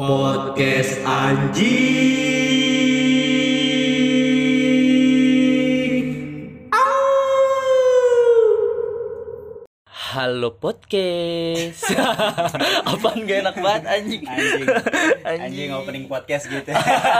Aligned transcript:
Podcast 0.00 1.04
anjing. 1.04 2.39
Halo 10.40 10.56
podcast. 10.56 11.84
Apaan 12.88 13.28
gak 13.28 13.44
enak 13.44 13.56
banget 13.60 13.84
anjing. 13.92 14.24
anjing 14.24 14.64
Anjing. 15.20 15.40
anjing 15.52 15.70
opening 15.76 16.04
podcast 16.08 16.48
gitu 16.48 16.72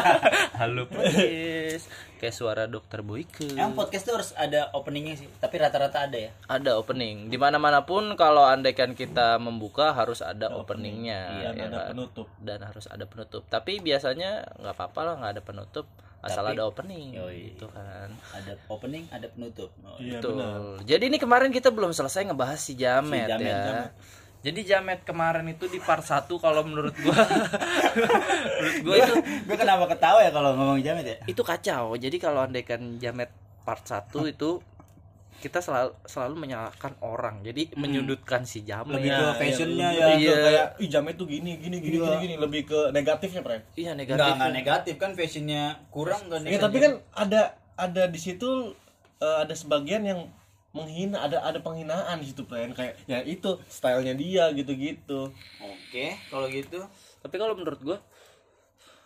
Halo 0.64 0.88
podcast. 0.88 1.84
Kayak 2.16 2.32
suara 2.32 2.64
dokter 2.64 3.04
Boyke. 3.04 3.44
yang 3.52 3.76
podcast 3.76 4.08
tuh 4.08 4.16
harus 4.16 4.32
ada 4.40 4.72
openingnya 4.72 5.20
sih 5.20 5.28
tapi 5.36 5.60
rata-rata 5.60 6.08
ada 6.08 6.16
ya 6.16 6.32
Ada 6.48 6.80
opening. 6.80 7.28
Di 7.28 7.36
mana 7.36 7.60
mana 7.60 7.84
pun 7.84 8.16
kalau 8.16 8.48
andaikan 8.48 8.96
kita 8.96 9.36
membuka 9.36 9.92
harus 9.92 10.24
ada 10.24 10.56
openingnya. 10.56 11.44
dan 11.44 11.60
ya 11.60 11.64
ada 11.68 11.76
kan? 11.76 11.88
penutup 11.92 12.28
Dan 12.40 12.64
harus 12.64 12.88
ada 12.88 13.04
penutup. 13.04 13.44
Tapi 13.52 13.84
biasanya 13.84 14.48
nggak 14.64 14.72
apa-apa 14.80 15.00
lah 15.04 15.14
nggak 15.20 15.32
ada 15.36 15.42
penutup 15.44 15.84
asal 16.20 16.44
Tapi- 16.44 16.52
ada 16.54 16.62
opening 16.68 17.16
Yoi. 17.16 17.56
gitu 17.56 17.66
kan. 17.72 18.12
ada 18.36 18.52
opening 18.68 19.08
ada 19.08 19.26
penutup 19.32 19.72
oh, 19.80 19.96
iya 19.96 20.20
Betul. 20.20 20.36
benar 20.36 20.60
Jadi 20.84 21.04
ini 21.08 21.16
kemarin 21.16 21.48
kita 21.48 21.72
belum 21.72 21.90
selesai 21.90 22.28
ngebahas 22.28 22.60
si 22.60 22.76
Jamet, 22.76 23.24
Si 23.24 23.30
Jamet, 23.32 23.48
ya. 23.48 23.60
Jamet. 23.64 23.92
Jadi 24.40 24.60
Jamet 24.64 25.00
kemarin 25.04 25.44
itu 25.48 25.68
di 25.68 25.76
part 25.76 26.00
1 26.00 26.24
kalau 26.40 26.64
menurut 26.64 26.96
gua 26.96 27.12
menurut 28.56 28.76
gua 28.84 28.96
itu 28.96 29.14
gue 29.20 29.56
kenapa 29.56 29.84
ketawa 29.84 30.24
ya 30.24 30.32
kalau 30.32 30.56
ngomong 30.56 30.80
jamet 30.80 31.04
ya 31.04 31.16
itu 31.28 31.42
kacau. 31.44 31.92
Jadi 31.96 32.16
kalau 32.16 32.44
andaikan 32.44 32.96
Jamet 32.96 33.28
part 33.64 33.84
1 33.84 34.08
itu 34.32 34.64
kita 35.40 35.58
selalu 35.58 35.96
selalu 36.04 36.34
menyalahkan 36.38 36.92
orang. 37.00 37.40
Jadi 37.40 37.72
menyudutkan 37.74 38.44
si 38.44 38.62
Jamet. 38.62 38.92
lebih 38.94 39.10
ke 39.10 39.16
Iya, 39.18 39.32
fashionnya 39.34 39.88
ya 39.90 40.06
ke 40.06 40.12
Iya. 40.18 40.36
kayak 40.38 40.66
ih 40.76 40.88
jamet 40.88 41.14
tuh 41.16 41.26
gini 41.26 41.56
gini 41.56 41.76
gini 41.78 41.96
Iya. 41.96 42.04
gini 42.06 42.16
gini 42.22 42.34
lebih 42.36 42.62
ke 42.64 42.80
negatifnya 42.90 43.40
pre 43.40 43.64
Iya 43.74 43.92
negatif. 43.94 44.22
enggak 44.30 44.52
negatif 44.52 44.94
kan 44.96 45.10
fashionnya 45.12 45.62
kurang 45.88 46.28
kan 46.28 46.44
ya 46.44 46.56
tapi 46.56 46.76
kan 46.78 46.92
ada 47.10 47.56
ada 47.74 48.02
di 48.04 48.16
situ 48.16 48.76
eh, 49.16 49.36
ada 49.40 49.52
sebagian 49.52 50.00
yang 50.02 50.20
menghina 50.70 51.18
ada 51.20 51.42
ada 51.42 51.58
penghinaan 51.58 52.16
di 52.16 52.28
situ 52.28 52.44
pre 52.44 52.68
kayak 52.70 52.94
ya 53.04 53.18
itu 53.20 53.58
stylenya 53.66 54.14
dia 54.14 54.44
gitu 54.52 54.70
gitu 54.72 55.32
oke 55.58 56.06
kalau 56.28 56.46
gitu 56.46 56.78
Tapi 57.18 57.36
kalau 57.36 57.52
menurut 57.52 57.80
gua 57.80 57.98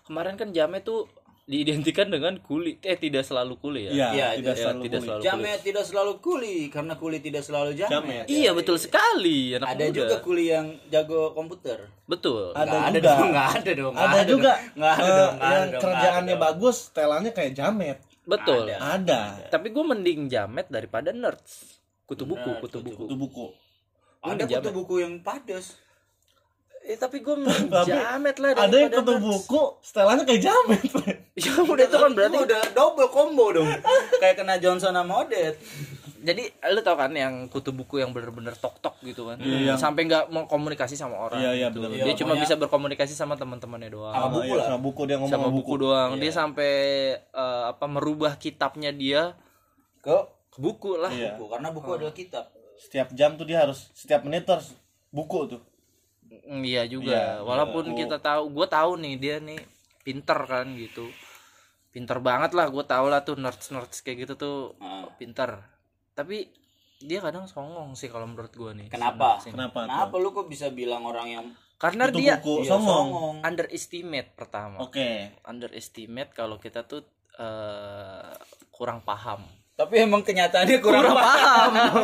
kemarin 0.03 0.35
kan 0.35 0.51
Jamet 0.51 0.83
tuh 0.83 1.09
diidentikan 1.45 2.09
dengan 2.09 2.41
kuli. 2.41 2.81
Eh 2.81 2.97
tidak 2.97 3.21
selalu 3.21 3.61
kuli 3.61 3.85
ya. 3.85 3.93
iya 3.93 4.09
Iya, 4.11 4.27
tidak 4.41 4.55
iya, 4.57 4.63
selalu 4.65 4.81
tidak 4.81 4.97
kulit. 4.97 5.05
selalu 5.05 5.23
jamet 5.23 5.59
tidak 5.61 5.85
selalu 5.85 6.13
kuli 6.19 6.57
karena 6.69 6.95
kuli 6.95 7.19
tidak 7.21 7.43
selalu 7.45 7.71
jamet, 7.75 7.93
Jamet. 7.93 8.25
Iya 8.27 8.51
betul 8.51 8.77
sekali 8.77 9.39
anak 9.53 9.69
ada 9.69 9.85
muda. 9.85 9.93
juga 9.95 10.17
kuli 10.19 10.45
yang 10.49 10.67
jago 10.89 11.21
komputer 11.33 11.79
Betul. 12.05 12.53
Ada 12.53 12.65
Nggak 12.65 12.91
juga. 12.91 13.05
dong 13.07 13.29
nggak 13.31 13.49
ada 13.55 13.71
dong 13.75 13.95
ada 13.95 14.21
juga 14.25 14.53
nggak 14.73 14.95
ada 14.95 15.05
eh, 15.05 15.13
dong 15.15 15.35
ada 15.35 15.53
yang 15.55 15.67
dong, 15.69 15.83
kerjaannya 15.85 16.35
ada 16.35 16.43
bagus 16.43 16.77
setelannya 16.89 17.33
kayak 17.33 17.53
jamet 17.53 17.99
Betul. 18.25 18.63
Ada. 18.65 18.77
ada 18.97 19.21
Tapi 19.53 19.67
gue 19.69 19.85
mending 19.85 20.21
jamet 20.27 20.67
daripada 20.69 21.13
nerds. 21.13 21.77
Kutu 22.05 22.25
buku, 22.25 22.57
kutu 22.61 22.81
kutu 22.81 22.85
buku. 22.85 23.05
itu 23.05 23.17
buku 23.17 23.47
ada 24.21 24.45
kutu 24.45 24.71
buku 24.73 24.95
yang 25.01 25.21
padas 25.21 25.77
Eh 26.85 26.97
tapi 26.97 27.21
gue 27.21 27.33
jamet 27.89 28.37
lah 28.37 28.49
ada 28.53 28.69
yang 28.71 28.93
daripada 28.93 29.17
kutu 29.17 29.25
buku 29.25 29.63
setelannya 29.81 30.25
kayak 30.25 30.43
jamet. 30.43 30.81
Ya 31.35 31.51
udah 31.51 31.83
itu 31.83 31.97
kan 31.99 32.15
berarti 32.15 32.39
udah 32.39 32.61
double 32.71 33.11
combo 33.11 33.51
dong 33.51 33.67
kayak 34.23 34.39
kena 34.39 34.55
Johnson 34.55 34.95
sama 34.95 35.27
Odet 35.27 35.59
jadi 36.25 36.47
lu 36.71 36.81
tau 36.81 36.95
kan 36.95 37.11
yang 37.11 37.51
kutu 37.51 37.69
buku 37.69 38.01
yang 38.01 38.15
bener-bener 38.15 38.57
tok-tok 38.57 38.97
gitu 39.03 39.29
kan. 39.29 39.37
Iya, 39.37 39.75
yang- 39.75 39.77
Sampai 39.77 40.09
nggak 40.09 40.33
mau 40.33 40.49
komunikasi 40.49 40.97
sama 40.97 41.21
orang. 41.21 41.37
Iya, 41.37 41.51
iya, 41.53 41.67
gitu. 41.69 41.85
bener. 41.85 42.01
Dia 42.01 42.05
Iya, 42.09 42.17
cuma 42.17 42.33
bisa 42.33 42.57
berkomunikasi 42.57 43.13
sama 43.13 43.37
teman-temannya 43.37 43.93
doang. 43.93 44.15
Sama 44.15 44.29
buku 44.31 44.49
Iya, 44.49 44.57
lah. 44.57 44.65
sama 44.65 44.81
buku 44.81 45.01
dia 45.05 45.17
ngomong 45.21 45.35
sama 45.37 45.49
buku, 45.53 45.73
doang. 45.77 46.11
Dia 46.17 46.25
Iya. 46.25 46.33
sampai 46.33 46.73
eh, 47.19 47.63
apa 47.69 47.85
merubah 47.85 48.41
kitabnya 48.41 48.89
dia 48.89 49.37
ke 50.01 50.17
ke 50.49 50.59
buku 50.63 50.97
lah. 50.97 51.13
Iya. 51.13 51.37
buku 51.37 51.51
karena 51.51 51.69
buku 51.75 51.91
adalah 51.93 52.15
kitab 52.15 52.49
setiap 52.75 53.13
jam 53.13 53.35
tuh 53.35 53.45
dia 53.45 53.61
harus 53.61 53.91
setiap 53.93 54.23
menit 54.23 54.47
harus 54.47 54.73
buku 55.11 55.45
tuh 55.47 55.61
Iya 56.45 56.83
juga. 56.85 57.13
Iya, 57.13 57.29
Walaupun 57.41 57.85
buku. 57.89 57.99
kita 58.01 58.19
tahu, 58.19 58.51
gue 58.51 58.67
tahu 58.67 58.91
nih 58.97 59.15
dia 59.17 59.37
nih 59.39 59.61
pinter 60.01 60.39
kan 60.41 60.67
gitu. 60.73 61.07
Pinter 61.89 62.19
banget 62.19 62.53
lah, 62.53 62.67
gue 62.67 62.83
tahu 62.83 63.07
lah 63.07 63.21
tuh 63.21 63.35
nerds 63.35 63.69
nerds 63.69 64.01
kayak 64.01 64.19
gitu 64.23 64.35
tuh 64.35 64.57
Ah. 64.77 65.07
pinter. 65.15 65.63
Tapi 66.13 66.47
dia 66.97 67.21
kadang 67.21 67.45
songong 67.45 67.93
sih 67.93 68.07
kalau 68.07 68.25
menurut 68.25 68.51
gue 68.51 68.71
nih. 68.75 68.89
Kenapa? 68.89 69.39
Sini. 69.39 69.53
kenapa 69.53 69.85
kenapa 69.85 70.15
lu 70.17 70.31
kok 70.31 70.47
bisa 70.47 70.71
bilang 70.71 71.03
orang 71.03 71.29
yang 71.31 71.47
Karena 71.75 72.07
dia 72.07 72.39
buku 72.39 72.63
Iya, 72.63 72.71
songong 72.73 73.43
underestimate 73.43 74.31
pertama. 74.33 74.79
oke 74.81 75.43
Underestimate 75.45 76.31
kalau 76.31 76.57
kita 76.57 76.83
tuh 76.83 77.03
eh, 77.35 78.31
kurang 78.71 79.03
paham. 79.03 79.43
tapi 79.75 79.99
emang 79.99 80.23
kenyataannya 80.23 80.79
kurang, 80.79 81.03
Kurang 81.03 81.19
paham. 81.19 81.71
paham. 81.75 81.95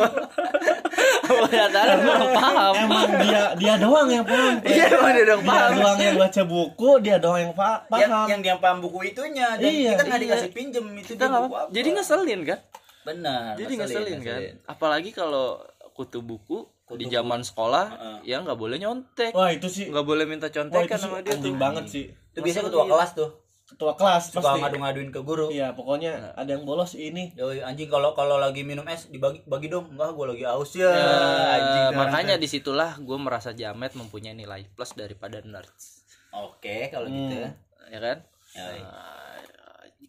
Ternyata 1.21 1.79
kurang 1.97 2.31
paham. 2.31 2.73
emang 2.77 3.09
dia 3.19 3.43
dia 3.55 3.73
doang 3.77 4.07
yang 4.07 4.23
paham. 4.23 4.53
Iya, 4.67 4.85
emang 4.89 5.11
dia 5.11 5.25
doang 5.25 5.41
dia 5.41 5.49
paham. 5.49 5.71
doang 5.73 5.97
yang 5.97 6.17
baca 6.17 6.41
buku 6.43 6.89
dia 6.99 7.17
doang 7.17 7.39
yang 7.41 7.53
pa- 7.53 7.81
yang 7.91 8.09
paham 8.09 8.27
yang 8.27 8.41
dia 8.41 8.55
paham 8.57 8.77
buku 8.79 8.99
itunya 9.05 9.47
dan 9.53 9.63
Iya, 9.63 9.91
kita 9.91 10.03
nggak 10.03 10.15
iya. 10.15 10.25
dikasih 10.27 10.49
pinjem 10.51 10.85
itu 10.95 11.11
Kita 11.11 11.19
dia 11.19 11.27
nggak 11.27 11.43
buku 11.43 11.55
apa- 11.55 11.69
Jadi 11.71 11.89
ngeselin 11.91 12.41
kan? 12.43 12.59
benar 13.01 13.57
jadi 13.57 13.73
ngeselin, 13.75 14.19
kan 14.21 14.39
apalagi 14.67 15.09
kalau 15.09 15.57
kutu 15.91 16.21
buku 16.21 16.69
di 16.91 17.09
zaman 17.09 17.41
sekolah 17.41 17.85
Heeh. 17.89 18.17
ya 18.27 18.37
nggak 18.39 18.53
boleh 18.55 18.77
nyontek 18.77 19.33
wah 19.33 19.49
itu 19.49 19.65
sih 19.65 19.89
nggak 19.89 20.03
boleh 20.03 20.21
minta 20.23 20.45
wah 20.45 20.53
itu 20.53 20.57
contekan 20.61 20.85
sih 20.93 21.01
sama 21.01 21.17
dia 21.19 21.33
tuh 21.33 21.49
banget 21.55 21.89
sih 21.89 22.05
itu 22.05 22.37
biasanya 22.37 22.69
ketua 22.69 22.77
Ngeselin. 22.79 22.93
kelas 22.93 23.11
tuh 23.17 23.29
ketua 23.71 23.95
kelas 23.95 24.35
suka 24.35 24.43
pasti. 24.43 24.59
ngadu-ngaduin 24.59 25.09
ke 25.15 25.21
guru. 25.23 25.47
Iya 25.47 25.71
pokoknya 25.71 26.35
ada 26.35 26.51
yang 26.51 26.67
bolos 26.67 26.93
ini. 26.99 27.31
Yoi, 27.39 27.63
anjing 27.63 27.87
kalau 27.87 28.11
kalau 28.11 28.35
lagi 28.35 28.67
minum 28.67 28.83
es 28.91 29.07
dibagi 29.07 29.41
bagi 29.47 29.71
dong. 29.71 29.95
Enggak 29.95 30.11
gua 30.13 30.35
lagi 30.35 30.43
aus 30.43 30.75
ya. 30.75 30.91
Ya, 30.91 31.15
anjing 31.55 31.85
makanya 31.95 32.35
di 32.35 32.47
situlah 32.51 32.99
gue 32.99 33.17
merasa 33.17 33.55
jamet 33.55 33.95
mempunyai 33.95 34.35
nilai 34.35 34.67
plus 34.75 34.91
daripada 34.93 35.39
nerds. 35.39 36.03
Oke 36.35 36.91
kalau 36.91 37.07
gitu. 37.07 37.35
ya 37.39 37.49
ya 37.91 37.99
kan 37.99 38.17
Yoi. 38.55 38.79
Nah, 38.83 39.39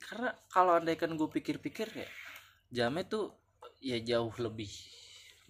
karena 0.02 0.30
kalau 0.50 0.72
andaikan 0.76 1.14
gue 1.14 1.28
pikir-pikir 1.30 1.88
ya 1.94 2.08
jamet 2.72 3.06
tuh 3.06 3.34
ya 3.78 3.98
jauh 4.02 4.32
lebih 4.38 4.70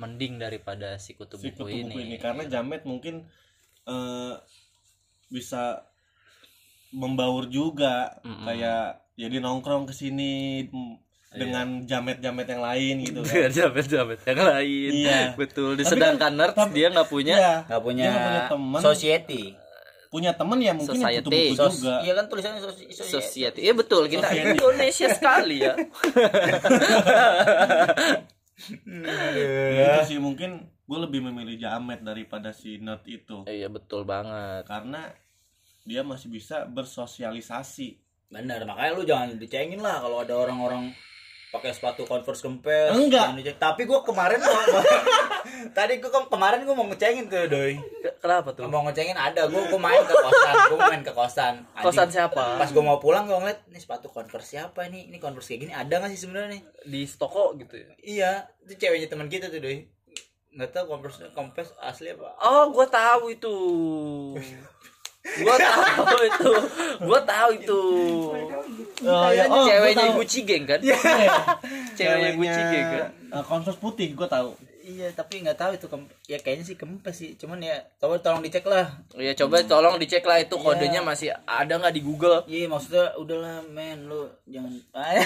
mending 0.00 0.40
daripada 0.40 0.96
si 0.98 1.14
kutu 1.14 1.38
si 1.38 1.52
buku, 1.52 1.68
kutu 1.68 1.70
ini, 1.70 1.92
buku 1.92 2.00
ini. 2.02 2.16
Karena 2.18 2.42
jamet 2.48 2.82
mungkin 2.82 3.28
eh, 3.86 4.34
bisa 5.30 5.91
membaur 6.92 7.44
juga 7.46 8.20
Mm-mm. 8.20 8.44
kayak 8.44 8.84
jadi 9.14 9.36
nongkrong 9.38 9.84
ke 9.84 9.94
sini 9.94 10.32
Iya. 11.32 11.38
dengan 11.38 11.66
jamet-jamet 11.82 12.44
yang 12.44 12.60
lain 12.60 12.94
gitu 13.02 13.20
kan 13.24 13.48
jamet-jamet 13.50 14.20
yang 14.22 14.40
lain 14.42 14.90
Iya. 14.94 15.20
betul 15.32 15.72
Tapi 15.74 15.88
sedangkan 15.88 16.28
kan- 16.28 16.36
nerds 16.36 16.52
tapi- 16.54 16.74
dia 16.74 16.86
nggak 16.88 17.08
punya 17.08 17.34
Iya, 17.34 17.54
nggak 17.64 17.82
punya, 17.82 18.02
dia 18.02 18.10
nggak 18.10 18.24
punya 18.28 18.42
teman 18.46 18.80
society 18.82 19.42
punya 20.06 20.30
temen 20.30 20.58
ya 20.60 20.72
mungkin 20.72 20.92
Society. 20.94 21.24
kutu 21.24 21.32
buku 21.32 21.56
Sos- 21.56 21.80
juga 21.80 21.94
iya 21.98 22.12
kan 22.12 22.24
tulisannya 22.28 22.60
soci- 22.60 22.92
society 22.92 23.16
Society. 23.16 23.60
Iya 23.62 23.72
betul, 23.72 24.02
kita 24.06 24.28
Indonesia 24.28 25.08
sekali 25.10 25.56
ya. 25.58 25.72
itu 29.82 30.00
sih 30.06 30.18
mungkin 30.18 30.50
gue 30.82 30.98
lebih 31.00 31.20
memilih 31.22 31.56
jamet 31.56 32.02
daripada 32.02 32.52
si 32.52 32.76
nerd 32.76 33.02
itu 33.06 33.48
iya 33.48 33.66
betul 33.66 34.04
banget. 34.04 34.66
karena 34.66 35.08
dia 35.84 36.00
masih 36.00 36.28
bisa 36.28 36.64
bersosialisasi 36.64 37.98
benar 38.28 38.62
makanya 38.62 38.92
lu 38.92 39.02
jangan 39.02 39.34
dicengin 39.34 39.78
lah 39.78 39.98
kalau 39.98 40.20
ada 40.20 40.32
orang-orang 40.32 40.88
pakai 41.50 41.68
sepatu 41.68 42.02
converse 42.02 42.40
kempes 42.40 42.90
Enggak. 42.90 43.36
tapi 43.56 43.84
gua 43.84 44.00
kemarin 44.00 44.40
mau 44.40 44.56
tadi 45.76 46.00
gua 46.00 46.08
ke- 46.10 46.28
kemarin 46.28 46.64
gua 46.64 46.72
mau 46.72 46.86
ngecengin 46.86 47.28
tuh 47.28 47.44
doi 47.44 47.76
Kenapa 48.16 48.56
tuh? 48.56 48.64
mau 48.66 48.80
ngecengin 48.82 49.12
ada 49.12 49.44
gua 49.46 49.60
gua 49.66 49.76
main 49.82 50.00
ke 50.00 50.14
kosan 50.14 50.54
gua 50.66 50.78
main 50.86 51.02
ke 51.02 51.12
kosan 51.12 51.54
Anjing. 51.68 51.84
Kosan 51.84 52.08
siapa? 52.08 52.56
pas 52.56 52.70
gua 52.70 52.84
mau 52.86 52.96
pulang 52.96 53.28
gua 53.28 53.36
ngeliat 53.38 53.68
ini 53.68 53.76
sepatu 53.76 54.08
converse 54.08 54.48
siapa 54.50 54.86
ini 54.86 55.12
ini 55.12 55.18
converse 55.18 55.44
kayak 55.46 55.60
gini 55.60 55.72
ada 55.74 55.92
nggak 55.92 56.10
sih 56.10 56.20
sebenarnya 56.22 56.56
nih 56.56 56.62
Di 56.86 57.00
toko 57.10 57.52
gitu 57.54 57.74
ya. 57.76 57.90
iya 58.00 58.30
itu 58.62 58.72
ceweknya 58.78 59.08
teman 59.08 59.28
kita 59.28 59.46
tuh 59.46 59.60
doi 59.60 59.84
nggak 60.52 60.70
tahu 60.70 60.84
converse 60.86 61.20
converse 61.30 61.76
asli 61.78 62.08
apa 62.10 62.32
Oh, 62.40 62.70
gua 62.70 62.86
tahu 62.86 63.28
itu. 63.28 63.54
Gua 65.22 65.54
tahu 65.56 66.18
itu. 66.20 66.50
Gua 67.00 67.20
tahu 67.22 67.50
itu. 67.54 67.80
oh, 69.02 69.30
ya, 69.30 69.44
oh, 69.46 69.62
Ceweknya. 69.62 70.12
Gucci 70.12 70.40
Gang 70.42 70.64
kan? 70.64 70.78
Iya. 70.78 70.98
Ceweknya 71.96 72.30
Gucci 72.34 72.62
Gang 72.64 72.86
kan? 72.90 73.06
Converse 73.42 73.78
putih 73.78 74.12
gue 74.12 74.26
tahu 74.26 74.52
iya 74.82 75.08
tapi 75.08 75.40
nggak 75.40 75.54
tahu 75.54 75.72
itu 75.72 75.86
kem- 75.86 76.10
ya 76.26 76.36
kayaknya 76.36 76.64
sih 76.66 76.74
kempes 76.74 77.14
sih 77.14 77.38
cuman 77.38 77.62
ya 77.62 77.86
coba 77.96 78.18
tolong 78.18 78.42
dicek 78.42 78.66
lah 78.66 78.90
Iya, 79.14 79.32
coba 79.38 79.62
tolong 79.62 79.94
dicek 79.94 80.20
lah 80.20 80.36
itu 80.36 80.52
Iya. 80.52 80.60
kodenya 80.60 81.00
masih 81.00 81.30
ada 81.46 81.78
nggak 81.78 81.94
di 81.94 82.02
Google. 82.02 82.42
iya 82.44 82.66
maksudnya 82.66 83.14
udahlah 83.14 83.62
men 83.64 84.04
lu 84.04 84.26
jangan 84.44 84.74
Oh, 84.90 85.06
iya, 85.06 85.22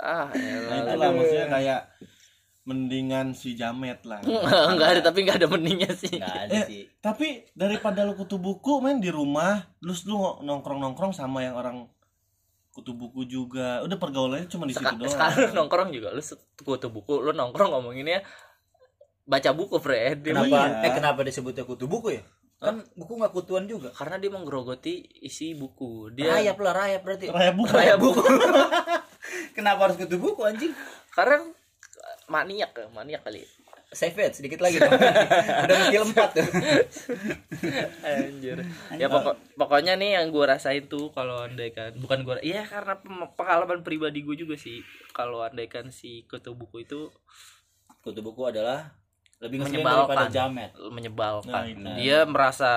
ah, 0.00 0.26
Nah, 0.32 0.32
elah. 0.32 0.76
itulah 0.88 1.10
maksudnya 1.12 1.46
kayak 1.46 1.80
mendingan 2.70 3.32
si 3.32 3.52
jamet 3.52 3.98
lah. 4.02 4.22
Enggak 4.70 4.88
ada 4.88 5.00
tapi 5.02 5.18
enggak 5.20 5.42
ada 5.42 5.48
mendingnya 5.48 5.90
sih. 5.92 6.14
Nggak 6.14 6.38
ada 6.40 6.54
Eh, 6.54 6.64
sih. 6.64 6.82
tapi 6.98 7.42
daripada 7.52 8.02
lu 8.02 8.14
kutu 8.14 8.38
buku 8.38 8.78
main 8.78 8.96
di 8.96 9.10
rumah 9.10 9.58
terus 9.76 10.02
lu 10.04 10.14
nongkrong 10.38 10.78
nongkrong 10.78 11.10
sama 11.10 11.42
yang 11.42 11.54
orang 11.54 11.90
kutu 12.70 12.92
buku 12.92 13.26
juga. 13.26 13.82
Udah 13.82 13.96
pergaulannya 13.96 14.46
cuma 14.46 14.64
di 14.64 14.72
situ 14.72 14.86
doang. 14.88 15.10
sekarang 15.10 15.36
lu 15.44 15.58
nongkrong 15.58 15.90
juga 15.90 16.08
lu 16.10 16.20
set- 16.20 16.46
kutu 16.56 16.86
buku 16.88 17.18
lu 17.18 17.30
nongkrong 17.30 17.70
ngomonginnya 17.70 18.22
baca 19.22 19.50
buku 19.50 19.76
Fred. 19.76 20.22
Kenapa. 20.22 20.46
Iya. 20.72 20.86
eh 20.86 20.92
kenapa 20.92 21.20
disebutnya 21.20 21.62
kutu 21.62 21.84
buku 21.84 22.14
ya? 22.14 22.22
Kan 22.56 22.84
buku 22.92 23.16
nggak 23.16 23.32
kutuan 23.32 23.64
juga. 23.64 23.88
Karena 23.90 24.16
dia 24.16 24.28
menggerogoti 24.28 24.92
isi 25.20 25.52
buku. 25.52 26.12
Dia 26.12 26.36
rayap 26.36 26.58
lah 26.58 26.72
rayap 26.76 27.02
berarti. 27.02 27.26
Raya 27.26 27.50
buku. 27.50 27.70
Raya 27.70 27.94
buku. 27.96 28.20
Kenapa 29.56 29.86
harus 29.86 29.96
kutu 29.96 30.16
buku 30.16 30.42
anjing? 30.42 30.72
Karena 31.10 31.40
maniak 32.30 32.70
ya, 32.72 32.86
maniak 32.94 33.26
kali 33.26 33.42
save 33.90 34.14
it 34.22 34.38
sedikit 34.38 34.62
lagi 34.62 34.78
dong 34.78 34.94
udah 35.66 35.76
skill 35.90 36.06
empat 36.06 36.30
tuh 36.38 36.46
Anjir. 38.06 38.62
Ya 38.94 39.10
pokok 39.10 39.34
pokoknya 39.58 39.98
nih 39.98 40.14
yang 40.14 40.30
gue 40.30 40.44
rasain 40.46 40.86
tuh 40.86 41.10
kalau 41.10 41.42
andaikan 41.42 41.98
bukan 41.98 42.22
gue 42.22 42.34
iya 42.46 42.62
karena 42.62 42.94
pengalaman 43.34 43.82
pribadi 43.82 44.22
gue 44.22 44.38
juga 44.38 44.54
sih 44.54 44.78
kalau 45.10 45.42
andaikan 45.42 45.90
si 45.90 46.22
kutu 46.30 46.54
buku 46.54 46.86
itu 46.86 47.10
kutu 48.06 48.22
buku 48.22 48.46
adalah 48.46 48.94
lebih 49.40 49.64
daripada 49.64 49.74
menyebalkan 49.74 50.16
jamet 50.30 50.70
menyebalkan. 50.92 51.50
Nah, 51.50 51.64
itu. 51.66 51.98
dia 51.98 52.18
merasa 52.28 52.72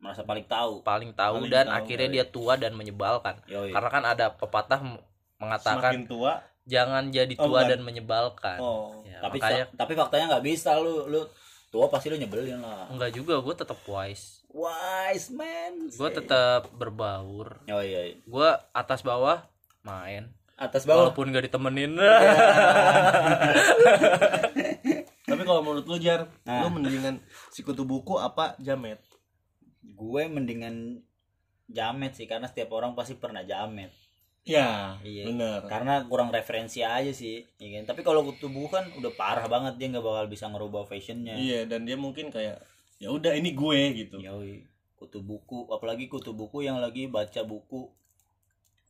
merasa 0.00 0.22
paling 0.24 0.46
tahu 0.48 0.80
paling 0.80 1.10
tahu 1.12 1.44
Paling 1.44 1.52
dan 1.52 1.66
tahu, 1.68 1.76
akhirnya 1.76 2.08
dia 2.08 2.24
tua 2.24 2.54
dan 2.56 2.72
menyebalkan. 2.72 3.36
Yoi. 3.50 3.74
Karena 3.74 3.90
kan 3.90 4.04
ada 4.06 4.26
pepatah 4.32 4.80
mengatakan 5.42 5.92
semakin 5.92 6.02
tua 6.06 6.32
jangan 6.64 7.08
jadi 7.08 7.34
Oh, 7.36 7.46
tua 7.46 7.60
bukan. 7.60 7.68
dan 7.68 7.80
menyebalkan. 7.80 8.58
oh 8.58 9.02
Ya, 9.02 9.18
tapi 9.20 9.38
makanya 9.38 9.66
tapi 9.72 9.92
faktanya 9.92 10.26
nggak 10.28 10.44
bisa 10.44 10.76
lu 10.76 11.06
lu 11.06 11.20
tua 11.68 11.86
pasti 11.86 12.06
lu 12.06 12.16
nyebelin 12.16 12.58
lah 12.58 12.86
enggak 12.86 13.12
juga 13.12 13.38
gue 13.38 13.54
tetap 13.54 13.78
wise. 13.82 14.44
wise 14.46 15.28
man 15.28 15.88
Gue 15.88 16.10
tetap 16.10 16.68
berbaur. 16.70 17.62
oh 17.64 17.80
iya, 17.80 18.00
iya. 18.04 18.16
Gue 18.22 18.44
atas 18.70 19.00
bawah 19.00 19.42
main. 19.82 20.30
atas 20.54 20.84
bawah 20.84 21.08
Walaupun 21.08 21.28
gak 21.28 21.42
ditemenin. 21.44 21.96
tapi 25.24 25.42
kalau 25.42 25.60
menurut 25.60 25.84
lu 25.84 25.96
jar 25.96 26.28
Nah. 26.42 26.62
lu 26.62 26.72
mendingan 26.72 27.18
si 27.48 27.62
kutu 27.62 27.82
buku 27.82 28.14
apa 28.16 28.54
jamet 28.58 29.00
gue 29.82 30.22
mendingan 30.24 31.00
jamet 31.66 32.12
sih 32.12 32.26
karena 32.26 32.44
setiap 32.44 32.70
orang 32.70 32.92
pasti 32.92 33.14
pernah 33.14 33.42
jamet 33.42 33.90
ya 34.42 34.98
Iya. 35.06 35.22
bener 35.30 35.58
karena 35.70 36.02
kurang 36.10 36.34
referensi 36.34 36.82
aja 36.82 37.14
sih 37.14 37.46
iya 37.62 37.78
kan? 37.78 37.94
tapi 37.94 38.02
kalau 38.02 38.26
kutu 38.26 38.50
buku 38.50 38.74
kan 38.74 38.90
udah 38.98 39.12
parah 39.14 39.46
banget 39.46 39.78
dia 39.78 39.86
nggak 39.94 40.02
bakal 40.02 40.26
bisa 40.26 40.50
ngerubah 40.50 40.82
fashionnya 40.90 41.38
iya 41.38 41.62
dan 41.62 41.86
dia 41.86 41.94
mungkin 41.94 42.26
kayak 42.34 42.58
ya 42.98 43.08
udah 43.10 43.38
ini 43.38 43.54
gue 43.54 43.80
gitu 44.02 44.18
Yoi. 44.18 44.66
kutu 44.98 45.22
buku 45.22 45.70
apalagi 45.70 46.10
kutu 46.10 46.34
buku 46.34 46.66
yang 46.66 46.82
lagi 46.82 47.06
baca 47.06 47.42
buku 47.46 47.86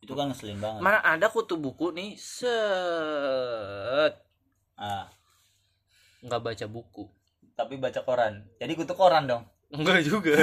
itu 0.02 0.12
kan 0.16 0.32
ngeselin 0.32 0.56
banget 0.58 0.81
Mana 0.81 0.99
ada 1.04 1.28
kutu 1.28 1.60
buku 1.60 1.93
nih 1.93 2.16
set 2.16 4.14
ah 4.81 5.06
nggak 6.22 6.40
baca 6.43 6.66
buku. 6.66 7.04
tapi 7.52 7.76
baca 7.76 8.00
koran 8.00 8.40
jadi 8.56 8.72
kutu 8.72 8.96
koran 8.96 9.28
dong 9.28 9.44
Enggak 9.73 10.05
juga. 10.05 10.37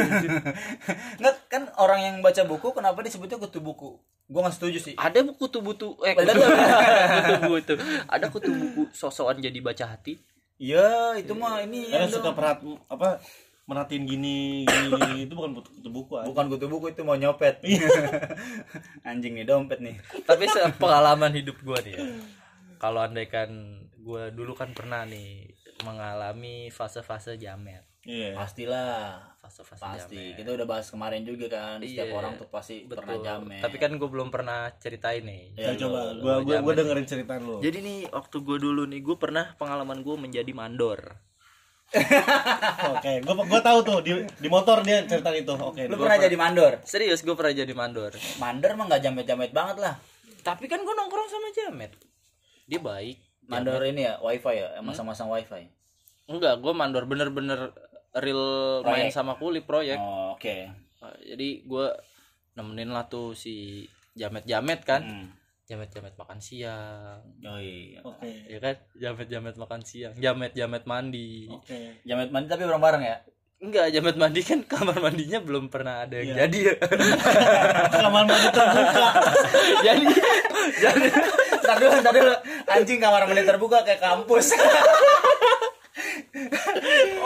nggak 1.21 1.35
kan 1.47 1.63
orang 1.77 1.99
yang 2.01 2.15
baca 2.25 2.41
buku 2.49 2.73
kenapa 2.73 3.05
disebutnya 3.05 3.37
kutu 3.37 3.61
buku 3.61 4.01
gue 4.29 4.41
nggak 4.45 4.55
setuju 4.61 4.77
sih 4.77 4.93
ada 4.93 5.25
buku 5.25 5.49
kutu 5.49 5.57
buku 5.65 5.89
eh 6.05 6.13
kutu, 6.13 6.37
kutu 6.37 7.73
buku 7.73 7.73
ada 8.05 8.25
kutu 8.29 8.49
buku 8.53 8.81
sosokan 8.93 9.41
jadi 9.41 9.57
baca 9.57 9.97
hati. 9.97 10.21
Iya, 10.59 11.15
itu 11.15 11.33
mah 11.33 11.63
ini 11.63 11.87
ya 11.89 12.03
karena 12.03 12.13
suka 12.13 12.35
perhat 12.35 12.59
apa 12.91 13.17
merhatiin 13.63 14.03
gini 14.03 14.67
gini, 14.67 14.87
gini. 14.91 15.19
itu 15.23 15.33
bukan 15.33 15.57
kutu, 15.57 15.69
kutu 15.81 15.89
buku 15.89 16.13
aja. 16.19 16.27
Bukan 16.29 16.45
kutu 16.51 16.65
buku 16.69 16.85
itu 16.91 17.01
mau 17.01 17.17
nyopet. 17.17 17.63
Anjing 19.07 19.33
nih 19.39 19.45
dompet 19.47 19.79
nih. 19.79 19.95
Tapi 20.27 20.45
pengalaman 20.77 21.31
hidup 21.33 21.57
gua 21.63 21.79
nih 21.81 21.93
ya. 21.95 22.01
Kalau 22.77 22.99
andaikan 23.01 23.81
gua 24.03 24.29
dulu 24.29 24.51
kan 24.53 24.75
pernah 24.75 25.07
nih 25.09 25.47
mengalami 25.87 26.69
fase-fase 26.69 27.39
jamet. 27.39 27.87
Iya 28.09 28.33
Pastilah. 28.33 29.21
Fase-fase 29.39 29.79
Pasti. 29.79 30.17
jamet. 30.17 30.35
Kita 30.35 30.49
udah 30.51 30.67
bahas 30.67 30.87
kemarin 30.87 31.21
juga 31.21 31.45
kan. 31.47 31.77
Setiap 31.79 32.05
Iya, 32.05 32.13
orang 32.13 32.33
tuh 32.35 32.49
pasti 32.49 32.83
pernah 32.83 33.15
Betul. 33.15 33.23
jamet. 33.23 33.61
Tapi 33.61 33.77
kan 33.77 33.91
gue 33.95 34.09
belum 34.09 34.29
pernah 34.29 34.67
ceritain 34.75 35.21
nih. 35.21 35.43
Ya, 35.55 35.73
coba 35.75 36.11
lu- 36.11 36.21
gua 36.21 36.33
lu 36.35 36.43
gua 36.43 36.57
gua 36.59 36.59
jamet. 36.67 36.75
dengerin 36.75 37.07
cerita 37.07 37.33
lu 37.37 37.55
Jadi 37.59 37.77
nih 37.79 37.99
waktu 38.09 38.37
gue 38.37 38.57
dulu 38.59 38.83
nih 38.83 38.99
gue 38.99 39.15
pernah 39.15 39.45
pengalaman 39.55 40.01
gue 40.01 40.15
menjadi 40.17 40.51
mandor. 40.51 40.99
oke 42.93 43.11
gua 43.25 43.33
gua 43.41 43.61
tahu 43.63 43.79
tuh 43.81 43.97
di 43.99 44.11
di 44.37 44.45
motor 44.45 44.85
dia 44.85 45.01
cerita 45.03 45.33
itu 45.33 45.49
oke 45.49 45.81
Lu 45.85 45.95
gua 45.95 46.05
pernah 46.05 46.19
jadi 46.21 46.37
mandor? 46.37 46.73
Serius 46.83 47.21
gue 47.21 47.33
pernah 47.33 47.53
jadi 47.55 47.73
mandor. 47.73 48.13
Mandor 48.37 48.71
mah 48.75 48.85
nggak 48.87 49.01
jamet-jamet 49.01 49.49
banget 49.49 49.77
lah. 49.79 49.95
Tapi 50.39 50.65
kan 50.65 50.79
gue 50.79 50.93
nongkrong 50.93 51.25
sama 51.25 51.49
Jamet. 51.49 51.91
Dia 52.65 52.77
baik. 52.77 53.17
Mandor 53.43 53.81
ini 53.81 54.05
ya, 54.05 54.21
wifi 54.21 54.55
ya, 54.55 54.77
yang 54.77 54.85
masang-masang 54.85 55.25
wifi. 55.27 55.65
Enggak, 56.27 56.61
gue 56.61 56.69
mandor 56.69 57.03
bener-bener 57.03 57.73
real 58.15 58.43
main 58.81 59.07
Proyek. 59.07 59.13
sama 59.13 59.33
kulit 59.35 59.63
proyek. 59.63 59.97
Oh, 59.97 60.33
Oke. 60.33 60.65
Uh, 60.97 61.15
Jadi 61.23 61.61
gue 61.61 61.87
nemenin 62.53 62.89
lah 62.89 63.05
tuh 63.05 63.31
si 63.31 63.85
Jamet-Jamet 64.13 64.81
kan. 64.81 65.01
Hmm. 65.01 65.27
Jamet-jamet 65.65 66.17
makan 66.17 66.41
siang. 66.41 67.21
Oh 67.45 67.61
iya. 67.61 68.01
oke 68.01 68.25
Ya 68.49 68.57
kan? 68.57 68.75
Jamet-jamet 68.95 69.53
makan 69.53 69.81
siang. 69.81 70.13
Jamet-jamet 70.13 70.83
mandi. 70.83 71.45
oke 71.45 72.01
Jamet 72.01 72.29
mandi 72.29 72.47
tapi 72.47 72.65
bareng-bareng 72.65 73.03
ya. 73.03 73.17
Enggak, 73.59 73.91
jamet 73.91 74.15
mandi 74.15 74.39
kan 74.39 74.63
kamar 74.63 74.97
mandinya 74.97 75.43
belum 75.43 75.67
pernah 75.67 76.07
ada 76.07 76.15
yang 76.15 76.31
Iya. 76.31 76.47
jadi 76.47 76.59
ya. 76.63 76.73
kamar 77.93 78.23
mandi 78.23 78.47
terbuka 78.49 79.07
jadi 79.85 80.05
jadi 80.79 81.07
Ntar 81.59 81.75
dulu, 81.77 81.95
ntar 82.01 82.13
dulu. 82.15 82.35
Anjing 82.65 82.97
kamar 82.97 83.27
mandi 83.27 83.43
terbuka 83.43 83.83
kayak 83.83 83.99
kampus. 83.99 84.55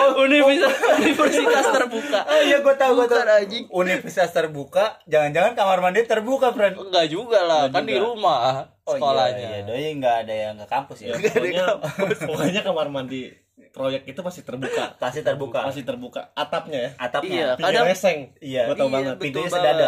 oh, 0.05 0.21
universitas, 0.21 0.73
universitas 0.99 1.65
terbuka. 1.65 2.19
Oh 2.23 2.41
iya 2.41 2.57
gue 2.59 2.75
tahu 2.75 2.91
gue 2.95 3.07
tahu. 3.07 3.21
anjing. 3.23 3.63
Universitas 3.69 4.29
terbuka, 4.29 4.99
jangan-jangan 5.05 5.53
kamar 5.53 5.79
mandi 5.79 6.03
terbuka, 6.03 6.51
friend. 6.51 6.75
Enggak 6.77 7.07
juga 7.07 7.39
lah, 7.41 7.61
kan 7.67 7.83
di 7.83 7.95
rumah 7.95 8.67
Oh, 8.81 8.93
sekolahnya. 8.93 9.39
Iya, 9.39 9.49
iya, 9.53 9.59
doi 9.63 9.87
nggak 9.95 10.15
ada 10.21 10.33
yang 10.35 10.55
ke 10.55 10.67
kampus 10.67 10.97
ya. 11.01 11.15
pokoknya 11.15 11.65
pokoknya 12.27 12.61
kamar 12.61 12.87
mandi 12.89 13.31
proyek 13.71 14.05
itu 14.05 14.19
pasti 14.19 14.43
terbuka 14.43 14.93
Pasti 14.95 15.23
terbuka. 15.23 15.65
pasti 15.65 15.81
terbuka 15.81 16.29
atapnya 16.33 16.79
ya 16.79 16.89
Atapnya. 16.99 17.33
Iya, 17.33 17.47
pinggir 17.55 17.71
kadang 17.71 17.85
reseng 17.87 18.19
Iya. 18.37 18.61
gua 18.63 18.75
tau 18.75 18.85
Iya, 18.85 18.93
banget 18.93 19.15
Pintunya 19.17 19.49
sedada. 19.49 19.87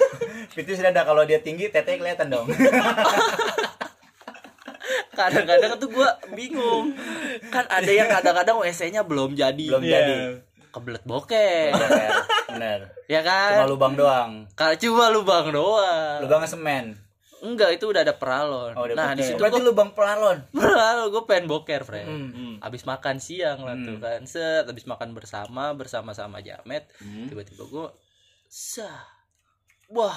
Pintunya 0.54 0.76
sudah 0.76 0.92
ada 0.92 1.02
kalau 1.02 1.22
dia 1.22 1.38
tinggi 1.38 1.70
tete 1.70 1.94
kelihatan 1.94 2.28
dong. 2.28 2.44
Kadang-kadang 5.10 5.76
tuh 5.76 5.88
gua 5.88 6.08
bingung. 6.30 6.92
Kan 7.48 7.64
ada 7.66 7.88
yang 7.88 8.06
kadang-kadang 8.06 8.58
WC-nya 8.58 9.00
belum 9.00 9.32
jadi. 9.32 9.66
Belum 9.68 9.82
Iya. 9.82 9.92
jadi. 9.94 10.14
Kebelet 10.70 11.04
bokeh. 11.04 11.70
Bener. 11.70 12.10
Bener. 12.48 12.80
ya 13.06 13.20
Cuma 13.20 13.30
kan? 13.62 13.66
lubang 13.66 13.94
doang. 13.94 14.30
Kalau 14.52 14.74
cuma 14.74 15.04
lubang 15.08 15.46
doang. 15.48 16.18
Lubangnya 16.20 16.48
semen. 16.48 16.98
Enggak, 17.38 17.76
itu 17.76 17.84
udah 17.86 18.00
ada 18.00 18.12
peralon. 18.12 18.72
Oh, 18.72 18.82
udah 18.82 18.96
nah, 18.96 19.12
di 19.12 19.20
situ 19.20 19.36
berarti 19.36 19.60
gua 19.60 19.68
lubang 19.68 19.92
pelalon. 19.92 20.40
peralon 20.50 21.12
gue 21.12 21.22
pengen 21.24 21.44
boker, 21.44 21.84
friend. 21.84 22.08
Hmm. 22.08 22.54
Abis 22.58 22.82
makan 22.82 23.20
siang 23.20 23.60
lah 23.60 23.76
tuh 23.76 24.00
kan. 24.00 24.24
Set, 24.24 24.64
abis 24.64 24.84
makan 24.84 25.12
bersama 25.12 25.70
bersama-sama 25.70 26.40
Jamet. 26.40 26.88
Hmm. 26.96 27.28
Tiba-tiba 27.28 27.64
gue 27.64 27.86
sah. 28.46 29.04
Wah, 29.86 30.16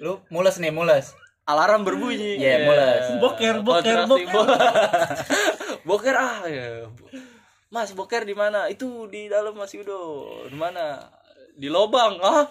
Lu 0.00 0.18
mules 0.28 0.56
nih, 0.56 0.72
mules. 0.72 1.12
Alarm 1.44 1.82
berbunyi. 1.82 2.36
Iya, 2.36 2.56
mules. 2.64 3.06
Boker, 3.18 3.54
boker, 3.60 3.96
Kontraksi, 4.04 4.08
boker. 4.08 4.32
bo- 4.32 4.48
boker 5.88 6.14
ah 6.14 6.42
ya. 6.44 6.86
Mas, 7.68 7.90
boker 7.90 8.22
di 8.22 8.32
mana? 8.32 8.68
Itu 8.68 9.08
di 9.08 9.26
dalam 9.26 9.52
Mas 9.52 9.72
Yudo. 9.72 10.28
Di 10.44 10.54
mana? 10.54 11.08
Di 11.52 11.66
lobang. 11.66 12.20
Ah, 12.20 12.46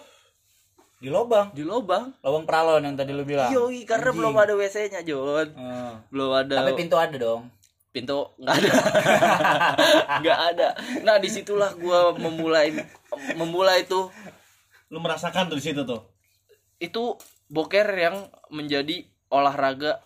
Di 0.98 1.10
lubang. 1.10 1.50
di 1.52 1.62
lobang. 1.62 2.14
Lubang 2.20 2.46
peralon 2.46 2.82
yang 2.84 2.94
tadi 2.94 3.10
lu 3.10 3.22
bilang. 3.22 3.50
Yoi, 3.50 3.86
karena 3.86 4.12
belum 4.12 4.34
ada 4.36 4.54
WC-nya, 4.54 5.02
Jon. 5.02 5.50
Hmm. 5.52 5.98
Belum 6.10 6.30
ada. 6.32 6.62
Tapi 6.62 6.74
pintu 6.76 6.94
ada 6.96 7.16
dong. 7.16 7.50
pintu 7.92 8.24
nggak 8.40 8.56
ada 8.56 8.72
nggak 10.24 10.40
ada 10.48 10.68
nah 11.04 11.20
di 11.20 11.28
situlah 11.28 11.76
gua 11.76 12.16
memulai 12.16 12.72
memulai 13.36 13.84
tuh 13.84 14.08
lu 14.88 15.04
merasakan 15.04 15.52
tuh 15.52 15.60
di 15.60 15.66
situ 15.66 15.84
tuh 15.84 16.00
itu 16.80 17.12
boker 17.52 17.88
yang 17.92 18.16
menjadi 18.48 19.04
olahraga 19.28 20.00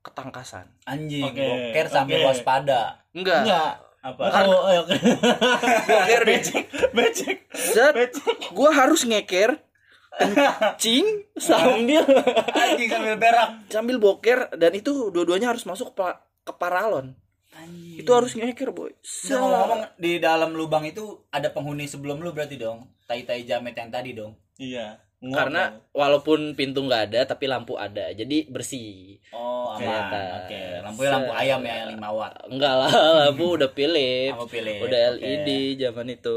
ketangkasan 0.00 0.70
Anjing, 0.84 1.24
Oke, 1.24 1.40
boker 1.40 1.86
sambil 1.88 2.22
oke. 2.22 2.26
waspada. 2.30 3.02
enggak 3.10 3.42
enggak 3.42 3.72
Apa? 3.98 4.22
oh, 4.44 4.62
oh, 4.62 4.84
oke 4.84 4.94
boker 5.84 6.20
nih 6.28 6.40
becek 6.92 7.38
set 7.50 8.14
gua 8.52 8.70
harus 8.70 9.02
ngeker 9.02 9.58
kencing 10.14 11.06
sambil 11.34 12.04
Anjing 12.54 12.86
sambil 12.86 13.16
berak. 13.16 13.48
sambil 13.66 13.96
boker 13.98 14.52
dan 14.54 14.70
itu 14.70 15.10
dua-duanya 15.10 15.50
harus 15.50 15.64
masuk 15.64 15.96
ke 16.44 16.52
paralon 16.54 17.16
itu 17.96 18.10
harus 18.10 18.34
ngeker 18.34 18.70
boy 18.70 18.92
Nah, 18.92 19.38
ngomong-ngomong 19.40 19.80
di 19.96 20.18
dalam 20.18 20.52
lubang 20.52 20.84
itu 20.84 21.24
ada 21.30 21.48
penghuni 21.48 21.86
sebelum 21.86 22.18
lu 22.18 22.34
berarti 22.34 22.58
dong. 22.58 22.90
Tai-tai 23.06 23.46
jamet 23.46 23.72
yang 23.72 23.88
tadi 23.88 24.10
dong. 24.12 24.34
Iya. 24.58 24.98
Nguap 25.24 25.36
karena 25.40 25.62
dong. 25.72 25.80
walaupun 25.96 26.40
pintu 26.52 26.84
nggak 26.84 27.02
ada 27.08 27.20
tapi 27.24 27.48
lampu 27.48 27.80
ada 27.80 28.12
jadi 28.12 28.44
bersih 28.46 29.16
Oh, 29.32 29.72
aman. 29.74 30.44
Oke, 30.44 30.60
lampunya 30.78 31.10
lampu 31.10 31.32
ayam 31.34 31.60
ya 31.64 31.74
yang 31.82 31.98
5 31.98 32.12
watt. 32.14 32.34
enggak 32.46 32.74
lah 32.76 32.92
lampu 33.26 33.44
udah 33.56 33.70
Philips 33.72 34.30
Lampu 34.30 34.46
Philips, 34.46 34.80
udah 34.84 35.00
oke. 35.10 35.24
LED 35.24 35.48
zaman 35.80 36.06
itu 36.12 36.36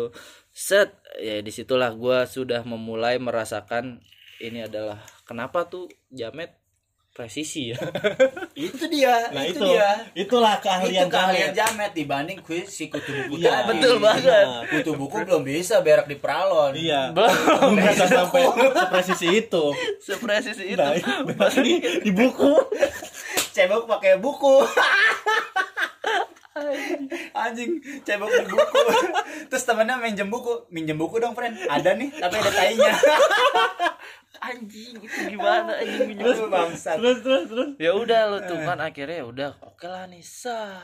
set 0.49 0.89
ya 1.19 1.45
di 1.45 1.51
situlah 1.53 1.93
gua 1.93 2.25
sudah 2.25 2.65
memulai 2.65 3.21
merasakan 3.21 4.01
ini 4.39 4.65
adalah 4.65 4.97
kenapa 5.21 5.69
tuh 5.69 5.85
jamet 6.09 6.56
presisi 7.17 7.73
ya 7.73 7.77
Itu 8.67 8.85
dia. 8.85 9.29
Nah 9.29 9.41
itu, 9.43 9.57
itu, 9.57 9.65
dia. 9.67 9.89
itulah 10.13 10.55
Itu 10.55 10.65
keahlian 10.65 11.09
keahlian 11.09 11.49
jamet. 11.49 11.57
jamet 11.57 11.91
dibanding 11.93 12.37
kuis 12.41 12.69
si 12.69 12.85
kutu 12.87 13.09
buku 13.25 13.41
Iya, 13.41 13.61
tadi. 13.61 13.69
betul 13.71 13.93
banget. 13.97 14.45
Kutu 14.69 14.91
buku 14.93 15.17
belum 15.23 15.41
bisa 15.41 15.81
berak 15.81 16.05
di 16.05 16.13
peralon. 16.15 16.73
Iya. 16.73 17.09
belum 17.09 17.73
bisa 17.75 18.05
sampai 18.05 18.45
sepresisi 18.71 19.27
itu. 19.35 19.65
sepresisi 19.99 20.63
itu 20.67 20.77
Nah, 20.77 20.93
di, 21.55 21.73
di 22.01 22.11
buku. 22.11 22.53
Cebok 23.51 23.85
pakai 23.87 24.17
buku. 24.17 24.61
Anjing, 27.31 27.77
cebok 28.01 28.29
di 28.31 28.45
buku. 28.47 28.81
Terus 29.47 29.63
temennya 29.63 29.95
minjem 29.95 30.25
buku, 30.25 30.65
minjem 30.67 30.97
buku 30.97 31.17
dong, 31.17 31.33
friend. 31.33 31.53
Ada 31.63 31.93
nih, 31.93 32.09
tapi 32.11 32.35
ada 32.35 32.51
tainya. 32.51 32.93
Anjing 34.47 34.95
itu 35.03 35.17
gimana 35.35 35.71
anjing 35.77 36.15
Terus 36.15 36.39
bangsat. 36.47 36.95
Terus 36.97 37.19
terus 37.23 37.43
terus. 37.51 37.69
ya 37.77 37.91
udah 37.91 38.21
lu 38.31 38.39
tuh 38.47 38.59
kan 38.63 38.79
akhirnya 38.79 39.21
ya 39.21 39.25
udah 39.27 39.49
oke 39.63 39.85
lah 39.87 40.07
nih 40.07 40.23
sah 40.23 40.79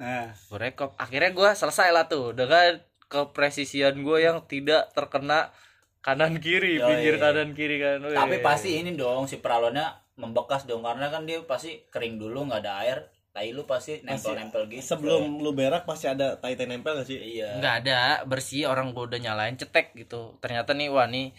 Nah, 0.00 0.32
gue 0.32 0.56
rekop 0.56 0.96
akhirnya 0.96 1.28
gue 1.36 1.50
selesai 1.52 1.92
lah 1.92 2.08
tuh 2.08 2.32
dengan 2.32 2.80
kepresisian 3.12 4.00
gue 4.00 4.18
yang 4.24 4.40
tidak 4.48 4.88
terkena 4.96 5.52
kanan 6.00 6.40
kiri 6.40 6.80
Yoi. 6.80 6.88
pinggir 6.88 7.20
kanan 7.20 7.52
kiri 7.52 7.76
kan 7.76 8.00
tapi 8.08 8.40
pasti 8.40 8.80
ini 8.80 8.96
dong 8.96 9.28
si 9.28 9.44
peralonnya 9.44 10.00
membekas 10.16 10.64
dong 10.64 10.80
karena 10.80 11.12
kan 11.12 11.28
dia 11.28 11.44
pasti 11.44 11.84
kering 11.92 12.16
dulu 12.16 12.48
nggak 12.48 12.64
ada 12.64 12.74
air. 12.84 12.98
Tai 13.30 13.46
lu 13.54 13.62
pasti 13.62 14.02
nempel-nempel 14.02 14.66
gitu. 14.66 14.82
Sebelum 14.82 15.38
lu 15.38 15.54
berak 15.54 15.86
pasti 15.86 16.10
ada 16.10 16.34
tai-tai 16.42 16.66
nempel 16.66 16.98
gak 16.98 17.06
sih? 17.06 17.14
Iya. 17.14 17.62
nggak 17.62 17.74
ada 17.86 18.26
bersih 18.26 18.66
orang 18.66 18.90
gue 18.90 19.06
udah 19.06 19.22
nyalain 19.22 19.54
cetek 19.54 19.94
gitu 19.94 20.34
ternyata 20.42 20.74
nih 20.74 20.90
wah 20.90 21.06
nih 21.06 21.30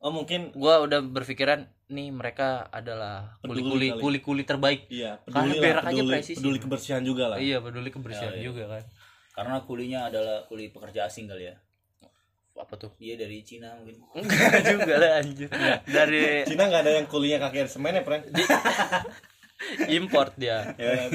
Oh 0.00 0.08
mungkin 0.10 0.48
gue 0.50 0.74
udah 0.80 1.00
berpikiran 1.02 1.60
nih 1.86 2.08
mereka 2.08 2.64
adalah 2.66 3.36
kuli 3.38 3.60
kuli 3.60 3.60
Peduli 3.60 3.88
kali. 3.90 4.00
kuli 4.00 4.18
kuli 4.20 4.42
terbaik 4.42 4.80
iya 4.88 5.20
Karena 5.22 5.52
peduli 5.52 5.60
lah, 5.60 5.84
peduli, 5.84 6.12
presisi. 6.14 6.36
peduli 6.36 6.58
kebersihan 6.58 7.02
juga 7.02 7.24
lah. 7.26 7.36
iya 7.36 7.58
peduli 7.58 7.88
kebersihan 7.88 8.32
juga 8.34 8.64
kan 8.66 8.82
Karena 9.30 9.56
kulinya 9.60 10.00
adalah 10.06 10.44
kuli 10.44 10.68
pekerja 10.68 11.04
asing 11.04 11.26
kali 11.26 11.46
ya. 11.46 11.56
apa 12.52 12.76
tuh 12.76 12.92
Iya 12.96 13.16
dari 13.18 13.40
Cina 13.40 13.72
mungkin. 13.74 14.00
enggak 14.14 14.60
juga 14.72 14.94
lah 14.96 15.10
anjir 15.18 15.48
dari 15.86 16.44
Cina 16.44 16.62
nggak 16.66 16.82
ada 16.82 16.92
yang 16.94 17.06
kulinya 17.06 17.38
kaki 17.38 17.56
air 17.58 17.68
semen 17.68 17.92
ya, 17.92 18.00
Pren? 18.00 18.20
import 19.98 20.32
dia 20.34 20.72
Ya? 20.74 21.08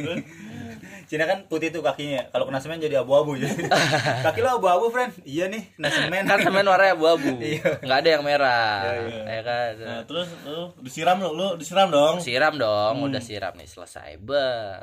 Cina 1.06 1.24
kan 1.24 1.46
putih 1.46 1.70
tuh 1.70 1.80
kakinya. 1.80 2.26
Kalau 2.30 2.50
kena 2.50 2.58
semen 2.58 2.82
jadi 2.82 2.98
abu-abu 2.98 3.38
jadi. 3.38 3.70
Kaki 4.26 4.42
lo 4.42 4.58
abu-abu, 4.58 4.90
friend. 4.90 5.14
Iya 5.22 5.46
nih, 5.48 5.70
kena 5.72 5.90
semen. 5.90 6.26
kan 6.26 6.42
semen 6.42 6.66
warnanya 6.66 6.94
abu-abu 6.94 7.30
Iya. 7.46 7.78
nggak 7.80 7.98
ada 8.00 8.10
yang 8.10 8.24
merah 8.26 8.82
iya. 9.00 9.22
ya 9.24 9.42
kan 9.44 9.72
Nah, 9.78 10.02
terus 10.04 10.28
lu 10.44 10.74
disiram 10.82 11.18
lu, 11.20 11.30
lu 11.32 11.48
disiram 11.56 11.88
dong. 11.88 12.18
siram 12.20 12.54
dong 12.56 12.94
Hmm. 12.98 13.06
udah 13.06 13.22
siram 13.22 13.54
nih 13.54 13.66
selesai 13.66 14.18
ber 14.18 14.82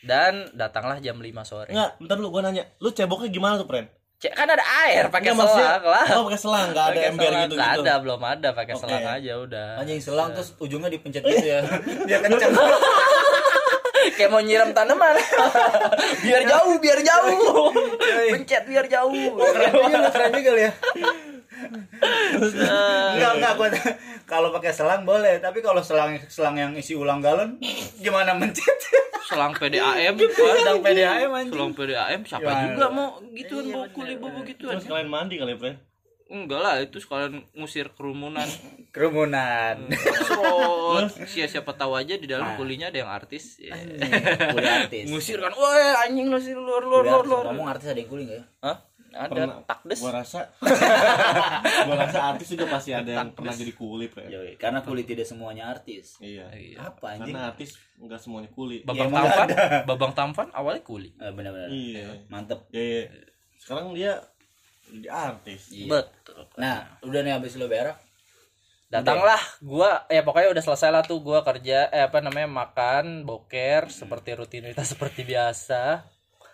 dan 0.00 0.48
datanglah 0.52 0.96
jam 0.98 1.16
5 1.16 1.32
sore 1.42 1.72
Enggak, 1.72 1.96
bentar 1.98 2.16
lu 2.16 2.28
gua 2.28 2.42
nanya. 2.42 2.68
Lu 2.78 2.88
ceboknya 2.90 3.28
gimana 3.28 3.56
tuh, 3.56 3.66
Pren? 3.66 3.88
Cek, 4.20 4.32
kan 4.34 4.44
ada 4.46 4.60
air 4.84 5.08
pakai 5.08 5.32
maksudnya- 5.32 5.80
selang 5.80 5.84
lah 5.86 6.06
Oh, 6.12 6.22
pakai 6.28 6.36
selang, 6.38 6.66
enggak 6.68 6.86
ada 6.86 7.00
ember 7.02 7.24
selang. 7.26 7.40
gitu 7.42 7.54
gitu. 7.56 7.80
ada 7.80 7.92
belum 7.96 8.20
ada 8.20 8.48
pakai 8.52 8.74
Oke. 8.74 8.82
selang 8.82 9.06
aja 9.10 9.32
udah 9.38 9.68
Anjing 9.80 9.96
selang 9.98 10.28
terus 10.30 10.48
ujungnya 10.58 10.88
dipencet 10.88 11.22
gitu 11.22 11.46
ya. 11.48 11.60
Biar 12.08 12.20
kencang. 12.20 12.52
kayak 14.16 14.28
mau 14.28 14.40
nyiram 14.40 14.70
tanaman 14.70 15.16
biar 16.24 16.42
jauh 16.42 16.76
biar 16.76 17.00
jauh 17.00 17.72
pencet 18.30 18.64
biar 18.64 18.84
jauh 18.86 19.12
Keren 19.38 19.72
juga 19.88 20.08
keren 20.10 20.30
juga 20.34 20.52
ya. 20.58 20.72
Enggak, 22.32 23.32
enggak 23.34 23.52
gua 23.54 23.68
kalau 24.30 24.48
pakai 24.50 24.70
selang 24.70 25.02
boleh, 25.02 25.36
tapi 25.36 25.58
kalau 25.58 25.82
selang 25.82 26.14
selang 26.24 26.54
yang 26.54 26.70
isi 26.72 26.94
ulang 26.94 27.18
galon 27.18 27.58
gimana 28.04 28.30
mencet? 28.32 28.78
selang 29.22 29.50
PDAM 29.52 30.14
Selang 30.16 30.80
PDAM 30.80 31.30
anjing. 31.32 31.50
selang 31.52 31.70
PDAM 31.72 32.20
siapa 32.24 32.46
Gimana? 32.46 32.66
juga 32.68 32.86
mau 32.88 33.08
gituan 33.28 33.64
Iya, 33.64 33.80
kuli 33.88 34.14
bobo 34.16 34.42
gituan 34.42 34.74
Terus 34.74 34.86
kalian 34.86 35.06
mandi 35.08 35.34
kali, 35.36 35.54
Pren? 35.54 35.76
enggak 36.28 36.58
lah 36.58 36.74
itu 36.78 36.98
sekalian 36.98 37.42
ngusir 37.52 37.90
kerumunan 37.90 38.46
Kerumunan. 38.94 39.86
Terus 39.86 41.32
ya 41.32 41.46
siapa 41.48 41.70
tahu 41.72 41.94
aja 41.94 42.14
di 42.14 42.22
Ah. 42.24 42.30
dalam 42.32 42.54
kulinya 42.54 42.86
ada 42.86 42.98
yang 42.98 43.06
artis 43.08 43.58
ya. 43.60 43.74
Kuli 44.48 44.66
artis. 44.66 45.06
ngusir 45.06 45.38
kan 45.38 45.50
wah 45.52 45.74
anjing 46.00 46.26
ngusir 46.26 46.54
luar 46.54 46.82
luar 46.82 47.02
luar 47.02 47.14
artis. 47.16 47.30
luar 47.30 47.44
Ngomong 47.46 47.66
artis 47.68 47.86
ada 47.88 47.98
yang 47.98 48.06
kuli 48.08 48.22
enggak 48.24 48.38
ya? 48.38 48.44
Hah? 48.62 48.76
Ada 49.10 49.26
Pernah. 49.26 49.66
takdes 49.66 49.98
Gua 49.98 50.12
rasa 50.14 50.40
gua 51.86 51.96
rasa 51.98 52.18
artis 52.30 52.46
juga 52.54 52.66
pasti 52.70 52.94
ada 52.94 53.10
yang 53.10 53.34
pernah 53.34 53.50
jadi 53.50 53.72
kuli, 53.74 54.06
Pren. 54.06 54.30
Yoi, 54.30 54.54
karena 54.54 54.80
kuli 54.80 55.02
tidak 55.02 55.26
semuanya 55.26 55.70
artis. 55.70 56.18
Iya. 56.22 56.46
Iya. 56.54 56.78
Apa 56.78 57.18
anjing? 57.18 57.34
Karena 57.34 57.50
artis 57.50 57.74
enggak 57.98 58.20
semuanya 58.22 58.50
kuli. 58.54 58.86
babang 58.86 59.10
emang 59.10 59.24
tampan 59.26 59.48
babang 59.84 60.12
tampan 60.14 60.48
awalnya 60.54 60.82
kuli 60.82 61.10
Eh, 61.18 61.32
benar-benar. 61.34 61.68
Iya. 61.68 62.06
Mantep. 62.30 62.70
Ya, 62.70 62.82
ya. 62.82 63.02
Sekarang 63.58 63.92
dia 63.92 64.12
jadi 64.90 65.08
artis. 65.10 65.62
Iya. 65.70 65.86
betul 65.90 66.42
Nah, 66.56 66.98
udah 67.02 67.20
nih 67.20 67.32
habis 67.34 67.54
lo 67.54 67.66
berak. 67.66 67.98
datanglah 68.90 69.38
gua 69.62 70.02
ya 70.10 70.26
pokoknya 70.26 70.50
udah 70.50 70.64
selesai 70.66 70.90
lah 70.90 71.06
tuh 71.06 71.22
gua 71.22 71.46
kerja 71.46 71.86
eh 71.94 72.10
apa 72.10 72.18
namanya 72.18 72.50
makan 72.50 73.22
boker 73.22 73.86
seperti 73.86 74.34
rutinitas 74.34 74.82
seperti 74.98 75.22
biasa 75.22 76.02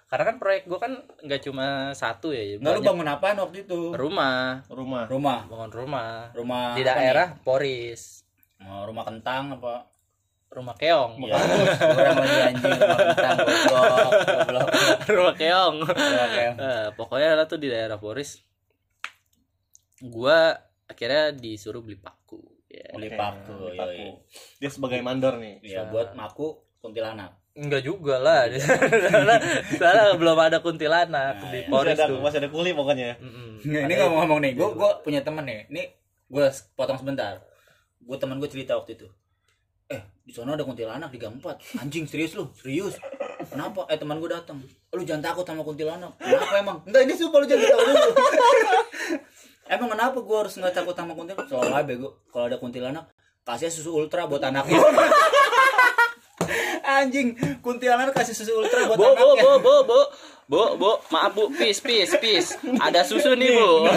karena 0.06 0.25
kan 0.30 0.36
proyek 0.38 0.62
gua 0.70 0.78
kan 0.78 0.92
nggak 1.18 1.40
cuma 1.42 1.90
satu 1.90 2.30
ya 2.30 2.62
Enggak 2.62 2.78
lu 2.78 2.82
bangun 2.86 3.08
apaan 3.10 3.36
waktu 3.42 3.66
itu? 3.66 3.90
rumah 3.90 4.62
Rumah. 4.70 5.04
Rumah. 5.10 5.38
bangun 5.50 5.70
rumah 5.75 6.10
Rumah 6.30 6.66
di 6.78 6.82
apa 6.82 6.90
daerah 6.94 7.26
Poris 7.42 8.22
nih? 8.62 8.70
Oh, 8.70 8.86
rumah 8.86 9.04
kentang 9.04 9.58
apa? 9.58 9.90
rumah 10.46 10.72
keong 10.72 11.20
Iya. 11.20 11.36
Orang 11.36 12.16
lagi 12.22 12.38
anjing 12.48 12.70
rumah 12.80 12.98
kentang 13.12 13.36
goblok. 13.44 14.10
Goblok. 14.25 14.68
rumah 15.18 15.34
keong 15.36 15.76
Rumah 15.84 16.28
keong. 16.32 16.56
Eh, 16.70 16.86
pokoknya 16.96 17.30
lah 17.36 17.46
tuh 17.50 17.58
di 17.60 17.68
daerah 17.68 17.98
Poris 17.98 18.40
gua 20.00 20.54
akhirnya 20.86 21.34
disuruh 21.34 21.82
beli 21.82 21.98
paku 21.98 22.40
ya. 22.70 22.94
Beli 22.94 23.10
paku, 23.12 23.52
beli 23.52 23.75
yoi. 23.75 23.80
paku. 23.80 24.06
Dia 24.62 24.70
sebagai 24.70 25.00
mandor 25.02 25.36
nih. 25.42 25.60
Iya, 25.66 25.90
buat 25.90 26.14
maku 26.14 26.62
kuntilanak. 26.80 27.34
Enggak 27.56 27.82
juga 27.82 28.20
lah 28.20 28.46
di 28.46 28.60
sana 28.60 29.34
di 29.40 29.76
sana 29.76 30.12
belum 30.14 30.36
ada 30.36 30.60
kuntilanak 30.60 31.40
Nah, 31.40 31.48
di. 31.48 31.64
Masih 31.64 31.72
Poris 31.72 31.96
ada 31.96 32.04
tuh 32.06 32.18
masih 32.20 32.38
ada 32.38 32.48
kuli 32.48 32.70
pokoknya. 32.70 33.16
Mm-mm. 33.16 33.64
Nggak, 33.64 33.82
ini 33.82 33.94
ngomong-ngomong 33.96 34.38
nih, 34.44 34.52
gue 34.52 34.68
gue 34.70 34.90
punya 35.00 35.20
temen 35.20 35.42
nih. 35.42 35.64
Ini 35.66 35.82
gue 36.28 36.44
potong 36.72 36.96
sebentar. 36.96 37.40
Gue 37.98 38.16
temen 38.16 38.36
gue 38.36 38.46
cerita 38.46 38.76
waktu 38.76 38.94
itu. 38.94 39.08
Eh, 39.86 39.98
di 40.20 40.30
sana 40.30 40.52
ada 40.52 40.62
kuntilanak 40.62 41.08
di 41.08 41.16
gang 41.16 41.38
4. 41.38 41.80
Anjing 41.80 42.04
serius 42.04 42.34
lu? 42.34 42.50
Serius? 42.54 42.98
Kenapa? 43.46 43.86
Eh 43.86 43.96
teman 43.96 44.18
gue 44.18 44.28
datang. 44.28 44.58
Lu 44.90 45.00
jangan 45.00 45.22
takut 45.25 45.42
sama 45.42 45.62
kuntilanak. 45.62 46.12
Kenapa 46.18 46.54
emang? 46.58 46.78
Enggak, 46.84 47.02
ini 47.06 47.14
sumpah 47.14 47.38
lu 47.38 47.46
jangan 47.46 47.66
tahu 47.66 47.80
dulu. 47.88 48.10
emang 49.66 49.88
kenapa 49.90 50.18
gue 50.20 50.36
harus 50.36 50.54
nggak 50.54 50.75
takut 50.75 50.92
sama 50.92 51.12
kuntilanak? 51.14 51.46
Soalnya 51.46 51.82
bego, 51.82 52.20
kalau 52.28 52.46
ada 52.46 52.58
kuntilanak 52.58 53.06
kasih 53.42 53.70
susu 53.70 53.94
ultra 53.94 54.26
buat 54.26 54.42
anaknya. 54.42 54.76
Anjing, 56.87 57.35
kuntilanak 57.59 58.12
kasih 58.12 58.31
susu 58.33 58.55
ultra 58.57 58.87
buat 58.87 58.95
bo 58.95 59.09
bo 59.09 59.11
anaknya. 59.11 59.43
bo 59.43 59.52
bo 59.59 59.75
bo 59.83 60.00
bo 60.47 60.62
bo 60.76 60.90
maaf 61.09 61.35
bu 61.35 61.50
pis 61.50 61.78
pis 61.78 62.14
pis 62.16 62.47
ada 62.78 63.02
susu 63.02 63.35
nih 63.35 63.50
bu 63.50 63.90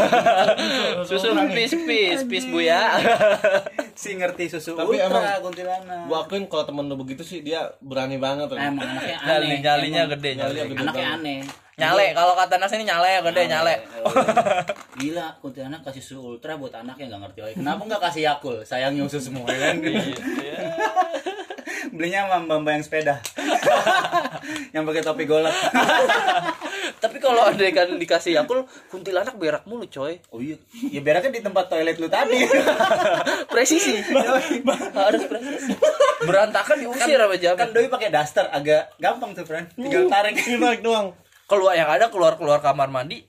susu 1.06 1.30
pis 1.48 1.70
pis 1.78 2.20
pis 2.24 2.44
bu 2.44 2.60
ya 2.60 2.98
Si 3.94 4.16
ngerti 4.16 4.48
susu 4.50 4.74
Tapi 4.74 4.96
ultra 4.96 5.06
emang 5.36 5.44
kuntilanak. 5.44 6.08
Gua 6.08 6.24
akuin 6.24 6.48
kalau 6.48 6.64
temen 6.64 6.88
lu 6.88 6.96
begitu 6.96 7.20
sih 7.20 7.40
dia 7.40 7.68
berani 7.78 8.16
banget. 8.16 8.48
Emang 8.50 8.80
anaknya 8.80 9.20
aneh. 9.20 9.28
nyali 9.28 9.48
nyalinya 9.60 10.02
Emang 10.02 10.14
gede 10.16 10.30
Nyali 10.32 10.56
nyali 10.56 10.60
gede 10.64 10.80
Anaknya 10.80 10.96
banget. 10.96 11.20
aneh. 11.20 11.40
nyale 11.76 12.06
kalau 12.12 12.34
kata 12.34 12.56
nas 12.58 12.72
ini 12.72 12.84
nyale 12.84 13.12
gede 13.22 13.44
nyale 13.46 13.74
Oh, 14.00 14.14
Gila, 15.00 15.28
kuntilanak 15.38 15.82
kasih 15.82 16.00
susu 16.02 16.20
ultra 16.32 16.56
buat 16.56 16.72
anaknya 16.74 17.06
nggak 17.10 17.22
ngerti 17.24 17.40
lagi. 17.42 17.56
Kenapa 17.56 17.82
nggak 17.86 18.02
kasih 18.02 18.22
Yakul? 18.26 18.56
Sayangnya 18.64 19.04
usus 19.04 19.22
semua 19.22 19.46
ya 19.46 19.60
kan. 19.70 19.76
Belinya 21.90 22.30
sama 22.30 22.62
mbak 22.62 22.74
yang 22.80 22.84
sepeda. 22.86 23.16
yang 24.76 24.84
pakai 24.86 25.02
topi 25.02 25.24
golek. 25.26 25.54
tapi 27.04 27.18
kalau 27.18 27.48
ada 27.48 27.64
kan 27.74 27.96
dikasih 27.96 28.38
Yakult 28.38 28.68
kuntilanak 28.92 29.36
berak 29.40 29.64
mulu 29.66 29.88
coy 29.88 30.20
Oh 30.30 30.42
iya. 30.44 30.58
Ya 30.90 31.02
beraknya 31.02 31.34
di 31.34 31.42
tempat 31.42 31.72
toilet 31.72 31.98
lu 31.98 32.08
tadi. 32.12 32.44
presisi 33.54 34.00
harus 34.94 35.24
presisi 35.26 35.74
berantakan 36.26 36.76
diusir 36.84 37.18
sama 37.18 37.56
kan 37.56 37.70
doi 37.72 37.88
pakai 37.88 38.10
daster 38.12 38.46
agak 38.52 38.94
gampang 39.00 39.34
tuh, 39.34 39.48
friend. 39.48 39.72
Tinggal 39.74 40.12
tarik. 40.12 40.36
Ini 40.38 40.58
balik 40.60 40.82
doang. 40.84 41.16
keluar 41.50 41.74
yang 41.74 41.90
ada 41.90 42.14
keluar 42.14 42.38
keluar 42.38 42.62
kamar 42.62 42.94
mandi 42.94 43.26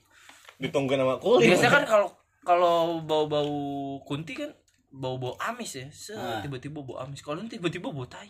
Ditungguin 0.61 1.01
sama 1.01 1.17
kulit. 1.17 1.49
biasanya 1.49 1.73
kan 1.73 1.83
kalau 1.89 2.07
kalau 2.45 3.01
bau 3.01 3.25
bau 3.25 3.57
kunti 4.05 4.37
kan 4.37 4.53
bau 4.91 5.15
bau 5.15 5.39
amis 5.41 5.71
ya 5.73 5.87
Set, 5.89 6.13
Ah. 6.13 6.39
tiba-tiba 6.39 6.79
bau 6.79 6.95
amis 6.97 7.19
kalau 7.19 7.39
tiba-tiba 7.43 7.87
bau 7.87 8.03
tai 8.03 8.27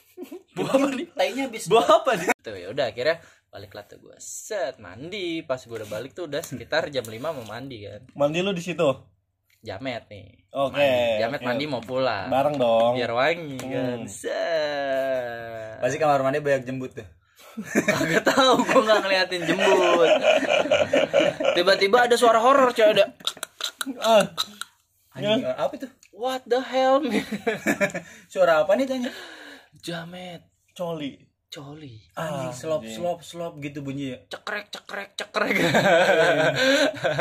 bau 0.56 0.64
apa 0.66 0.88
nih 0.90 1.06
Tainya 1.10 1.42
habis. 1.46 1.64
bau 1.66 1.80
apa 1.80 2.16
nih 2.16 2.32
tuh 2.36 2.52
ya 2.54 2.68
udah 2.68 2.86
akhirnya 2.86 3.20
balik 3.46 3.70
lah 3.70 3.84
tuh 3.84 3.98
gue 3.98 4.16
set 4.16 4.78
mandi 4.78 5.42
pas 5.42 5.58
gue 5.58 5.74
udah 5.74 5.86
balik 5.86 6.12
tuh 6.12 6.24
udah 6.24 6.40
sekitar 6.40 6.88
jam 6.88 7.02
5 7.02 7.18
mau 7.18 7.44
mandi 7.44 7.82
kan 7.82 8.00
Mandi 8.14 8.40
lu 8.40 8.50
di 8.50 8.62
situ. 8.62 8.88
jamet 9.60 10.08
nih 10.08 10.40
Oke. 10.52 10.78
Mandi. 10.78 11.20
jamet 11.20 11.36
oke. 11.36 11.46
mandi 11.46 11.64
mau 11.66 11.80
pulang 11.80 12.26
Bareng 12.26 12.56
dong. 12.56 12.94
biar 12.94 13.10
wangi 13.10 13.58
kan 13.58 14.00
Hmm. 14.00 14.08
set 14.08 15.76
Pasti 15.78 15.96
kamar 15.96 16.20
mandi 16.20 16.38
banyak 16.38 16.64
jembut 16.64 16.92
tuh. 16.92 17.08
Gak 18.06 18.24
tahu 18.24 18.62
gue 18.62 18.80
nggak 18.80 19.00
ngeliatin 19.00 19.42
jembut 19.42 20.10
tiba-tiba 21.56 22.04
ada 22.04 22.14
suara 22.14 22.38
horor 22.38 22.70
coy 22.70 22.86
ada 22.86 23.10
Anjing, 25.22 25.44
apa 25.44 25.72
itu? 25.74 25.88
what 26.12 26.42
the 26.44 26.58
hell 26.58 26.98
man? 26.98 27.20
Suara 28.32 28.60
apa 28.60 28.72
nih 28.72 28.86
tanya? 28.86 29.10
jamet 29.76 30.42
coli. 30.72 31.20
coli 31.46 31.98
Anjing, 32.12 32.46
Ah, 32.46 32.52
slop, 32.52 32.80
anjing. 32.80 32.94
slop, 32.94 33.18
slop 33.20 33.54
gitu 33.58 33.80
bunyi 33.80 34.04
ya. 34.08 34.18
cekrek 34.28 34.70
cekrek 34.70 35.10
cekrek 35.14 35.50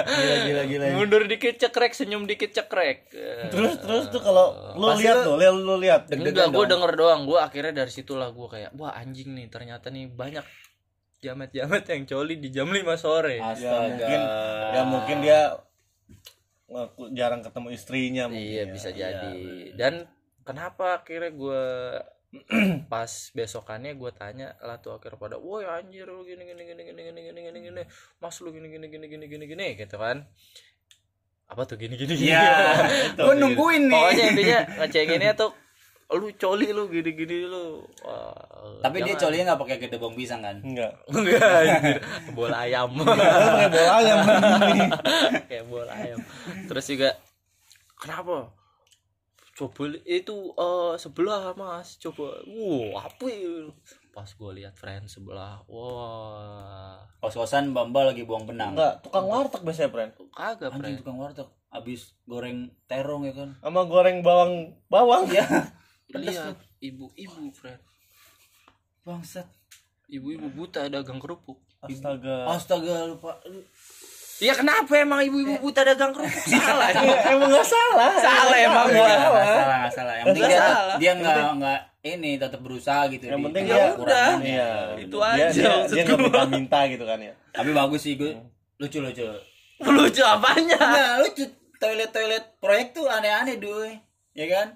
Gila, 0.06 0.36
gila, 0.44 0.63
gila. 0.65 0.86
mundur 0.94 1.25
dikit 1.25 1.58
cekrek 1.58 1.91
senyum 1.91 2.24
dikit 2.24 2.51
cekrek 2.51 3.10
Terus 3.50 3.79
terus 3.79 4.06
tuh 4.08 4.20
kalau 4.20 4.53
lu 4.75 4.86
Pasti 4.88 5.01
lihat 5.03 5.15
lu- 5.15 5.25
tuh, 5.25 5.36
lihat 5.36 5.56
lu 5.56 5.75
lihat. 5.77 6.01
Deg-degan 6.06 6.29
enggak 6.46 6.50
gue 6.51 6.62
dong. 6.62 6.72
denger 6.72 6.91
doang 6.96 7.22
gue 7.24 7.39
akhirnya 7.39 7.74
dari 7.75 7.91
situlah 7.91 8.29
gue 8.29 8.48
kayak 8.48 8.72
wah 8.74 8.94
anjing 8.94 9.34
nih 9.34 9.48
ternyata 9.48 9.88
nih 9.88 10.06
banyak 10.08 10.46
jamet-jamet 11.20 11.84
yang 11.84 12.03
coli 12.06 12.36
di 12.38 12.50
jam 12.50 12.65
5 12.65 12.79
sore 12.96 13.36
Ya 13.36 13.50
Astaga. 13.50 13.82
mungkin 13.84 14.20
ya 14.70 14.82
mungkin 14.86 15.18
dia 15.20 15.39
jarang 17.11 17.41
ketemu 17.41 17.67
istrinya 17.71 18.23
mungkin 18.27 18.45
iya 18.45 18.63
ya. 18.63 18.71
bisa 18.71 18.89
Iya, 18.89 18.97
jadi 18.97 19.33
dan 19.73 19.93
kenapa 20.43 21.01
akhirnya 21.01 21.31
gue 21.31 21.63
pas 22.85 23.09
besokannya 23.33 23.97
gue 23.97 24.11
tanya 24.13 24.53
lah 24.61 24.77
tuh 24.77 24.93
akhirnya 24.93 25.17
pada 25.17 25.38
woi 25.38 25.65
anjir 25.65 26.05
lu 26.05 26.21
gini 26.21 26.45
gini 26.45 26.61
gini 26.61 26.81
gini 26.85 27.01
gini 27.01 27.19
gini 27.25 27.39
gini 27.41 27.59
gini 27.65 27.81
mas 28.17 28.38
lu 28.38 28.53
gini 28.53 28.69
gini 28.69 28.85
gini 28.85 29.05
gini 29.09 29.25
gini 29.25 29.45
gini 29.45 29.67
gitu 29.73 29.97
kan 29.97 30.29
apa 31.49 31.61
tuh 31.65 31.81
gini 31.81 31.97
gini 31.97 32.13
gini 32.13 32.29
Ya, 32.29 32.85
gue 33.17 33.33
nungguin 33.33 33.89
nih. 33.89 33.93
pokoknya 33.97 34.23
intinya 34.29 34.59
ngecenginnya 34.77 35.33
tuh 35.33 35.49
lu 36.12 36.25
coli 36.34 36.68
lu 36.70 36.88
gini 36.88 37.13
gini 37.13 37.46
lu 37.46 37.86
Wah, 38.01 38.34
Tapi 38.82 38.98
dia 39.00 39.13
jangan. 39.13 39.22
colinya 39.24 39.44
nggak 39.48 39.62
pakai 39.62 39.78
gedebong 39.80 40.13
pisang 40.13 40.42
kan? 40.42 40.58
enggak 40.60 40.89
enggak 41.08 41.38
anjir. 41.38 41.98
bola 42.32 42.58
ayam 42.60 42.89
pakai 42.89 43.68
bola 43.70 43.94
ayam 43.96 44.20
kayak 45.46 45.66
bola 45.66 45.94
ayam 45.94 46.20
terus 46.66 46.86
juga 46.88 47.13
kenapa 47.94 48.50
coba 49.54 49.84
itu 50.01 50.36
eh, 50.50 50.94
sebelah 50.96 51.54
mas 51.54 51.96
coba 51.98 52.42
wow 52.44 53.06
apa 53.06 53.25
ya? 53.28 53.70
pas 54.10 54.25
gue 54.28 54.51
lihat 54.56 54.74
friend 54.74 55.06
sebelah 55.06 55.62
wah 55.63 56.98
Kos-kosan 57.20 57.70
Bamba 57.70 58.08
lagi 58.08 58.24
buang 58.24 58.44
benang. 58.44 58.74
enggak 58.74 59.04
tukang 59.04 59.24
warteg 59.24 59.62
biasanya 59.62 59.92
friend 59.92 60.12
kagak 60.32 60.68
Anjing 60.68 60.80
friend 60.80 60.96
tukang 60.98 61.18
warteg 61.18 61.48
abis 61.70 62.18
goreng 62.24 62.58
terong 62.84 63.24
ya 63.24 63.34
kan? 63.36 63.50
sama 63.60 63.86
goreng 63.86 64.20
bawang 64.20 64.74
bawang 64.88 65.30
Ya. 65.30 65.46
Lihat 66.12 66.58
ibu-ibu 66.80 67.51
friend 67.51 67.80
Bangsat. 69.01 69.46
ibu-ibu 70.08 70.50
buta 70.50 70.86
dagang 70.86 71.18
kerupuk 71.18 71.58
astaga 71.80 72.50
Astaga 72.50 73.08
lupa. 73.08 73.38
ya 74.38 74.54
kenapa 74.54 74.92
emang 74.96 75.22
ibu-ibu 75.22 75.60
buta 75.60 75.82
dagang 75.84 76.12
kerupuk 76.12 76.43
salah 76.56 76.89
Ya, 76.91 77.02
emang 77.30 77.48
nggak 77.48 77.63
salah 77.63 78.12
salah 78.15 78.58
emang 78.58 78.86
Nggak 78.88 78.98
gua 78.98 79.08
salah, 79.08 79.78
nggak 79.78 79.93
salah. 79.93 80.13
Yang 80.15 80.26
penting 80.28 80.43
dia 80.43 80.60
salah. 80.60 80.95
dia 80.98 81.12
nggak 81.13 81.38
nggak 81.56 81.80
ini 82.02 82.32
tetap 82.36 82.60
berusaha 82.60 83.02
gitu. 83.08 83.24
yang 83.28 83.41
penting 83.43 83.63
dia 83.67 83.86
udah. 83.93 84.30
ya. 84.32 84.41
iya 84.41 84.69
Itu 84.98 85.17
dia, 85.19 85.30
aja 85.30 85.48
dia, 85.52 85.72
dia 85.86 86.04
nggak 86.06 86.17
gua. 86.17 86.26
minta 86.26 86.41
minta 86.50 86.80
gitu 86.88 87.04
kan 87.04 87.19
ya 87.19 87.34
Tapi 87.56 87.69
bagus 87.72 88.02
sih 88.02 88.13
gue. 88.15 88.32
Lucu 88.78 88.98
lucu. 88.98 89.26
lucu 89.82 90.22
apanya 90.22 90.80
Nah, 90.80 91.13
lucu 91.19 91.43
toilet-toilet 91.76 92.56
proyek 92.58 92.91
tuh 92.91 93.06
aneh-aneh 93.06 93.56
duy. 93.56 94.00
Ya 94.34 94.48
kan? 94.48 94.67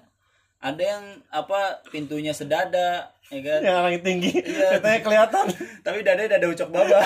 Ada 0.64 0.80
yang 0.82 1.04
apa 1.28 1.60
pintunya 1.86 2.32
sedada, 2.32 3.12
ya 3.28 3.40
kan? 3.40 3.60
yang 3.60 3.76
orang 3.78 4.00
tinggi 4.00 4.32
Iya. 4.34 4.80
katanya 4.80 5.00
kelihatan 5.02 5.44
Tapi 5.84 5.98
dadanya 6.00 6.30
dada 6.34 6.46
ucok 6.48 6.68
baba. 6.70 6.98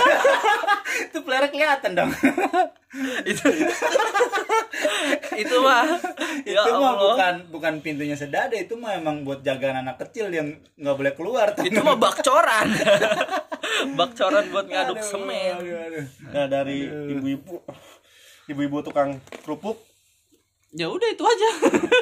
itu 1.04 1.18
pelera 1.20 1.46
kelihatan 1.48 1.90
dong. 1.92 2.10
itu 3.30 3.44
itu 5.36 5.56
mah 5.58 5.84
ya 6.42 6.62
itu 6.64 6.72
mah 6.72 6.88
Allah 6.88 7.02
bukan 7.04 7.34
bukan 7.50 7.72
pintunya 7.78 8.14
sedada, 8.14 8.54
itu 8.54 8.74
mah 8.74 8.94
emang 8.94 9.22
buat 9.22 9.42
jagaan 9.42 9.82
anak 9.82 9.98
kecil 10.00 10.30
yang 10.30 10.48
nggak 10.74 10.96
boleh 10.96 11.12
keluar. 11.12 11.46
itu 11.58 11.78
mah 11.78 11.94
bakcoran 11.94 12.68
bakcoran 13.98 14.44
buat 14.48 14.66
ngaduk 14.66 14.98
Aduh, 14.98 15.04
semen 15.04 15.54
aduh, 15.56 15.76
aduh. 15.76 16.04
nah 16.30 16.46
dari 16.46 16.86
ibu-ibu 16.86 17.60
ibu-ibu 18.46 18.76
tukang 18.80 19.18
kerupuk 19.42 19.76
ya 20.72 20.86
udah 20.86 21.08
itu 21.08 21.24
aja. 21.24 21.48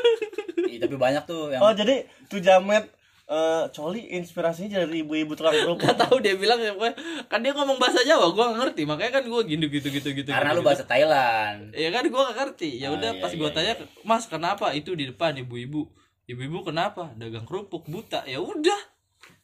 Ih, 0.72 0.78
tapi 0.82 0.96
banyak 0.96 1.22
tuh 1.24 1.54
yang 1.54 1.62
oh 1.62 1.70
jadi 1.70 2.02
tuh 2.26 2.42
jamet 2.42 2.82
eh, 3.26 3.64
coli 3.70 4.14
inspirasinya 4.14 4.82
dari 4.82 5.02
ibu-ibu 5.02 5.34
tukang 5.34 5.54
kerupuk. 5.54 5.82
Gak 5.82 5.98
tahu 5.98 6.18
dia 6.18 6.34
bilang 6.34 6.58
ya 6.58 6.74
pokoknya 6.74 6.94
kan 7.26 7.38
dia 7.42 7.52
ngomong 7.54 7.78
bahasa 7.78 8.02
Jawa 8.02 8.30
gua 8.30 8.54
gak 8.54 8.58
ngerti. 8.66 8.82
Makanya 8.86 9.12
kan 9.18 9.24
gua 9.26 9.42
gitu 9.42 9.66
gitu 9.66 9.88
gitu 9.90 10.08
gitu 10.14 10.30
karena 10.30 10.54
gitu, 10.54 10.58
lu 10.58 10.66
bahasa 10.66 10.84
Thailand. 10.86 11.70
ya 11.74 11.88
kan 11.90 12.04
gua 12.06 12.22
gak 12.30 12.36
ngerti. 12.42 12.70
Ya 12.78 12.90
Ah, 12.90 12.96
udah 12.98 13.10
iya, 13.14 13.22
pas 13.22 13.30
iya, 13.30 13.38
gua 13.38 13.50
tanya 13.50 13.74
mas 14.02 14.24
kenapa 14.26 14.66
itu 14.74 14.94
di 14.94 15.06
depan 15.06 15.34
ibu-ibu? 15.38 15.86
Ibu-ibu 16.26 16.66
kenapa? 16.66 17.14
Dagang 17.14 17.46
kerupuk 17.46 17.86
buta. 17.86 18.26
Ya 18.26 18.42
udah. 18.42 18.80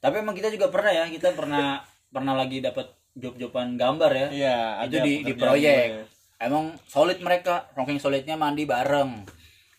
Tapi 0.02 0.18
emang 0.18 0.35
kita 0.35 0.50
juga 0.50 0.66
pernah 0.66 0.90
ya, 0.90 1.06
kita 1.06 1.30
pernah 1.35 1.82
pernah 2.11 2.35
lagi 2.35 2.58
dapat 2.58 2.90
job-joban 3.14 3.76
gambar 3.76 4.11
ya. 4.11 4.28
iya 4.32 4.56
itu 4.87 4.98
di 4.98 5.12
di 5.22 5.32
proyek. 5.37 6.08
Gue. 6.42 6.46
Emang 6.48 6.64
solid 6.85 7.22
mereka, 7.22 7.70
ranking 7.72 7.96
solidnya 7.96 8.35
mandi 8.35 8.66
bareng, 8.66 9.22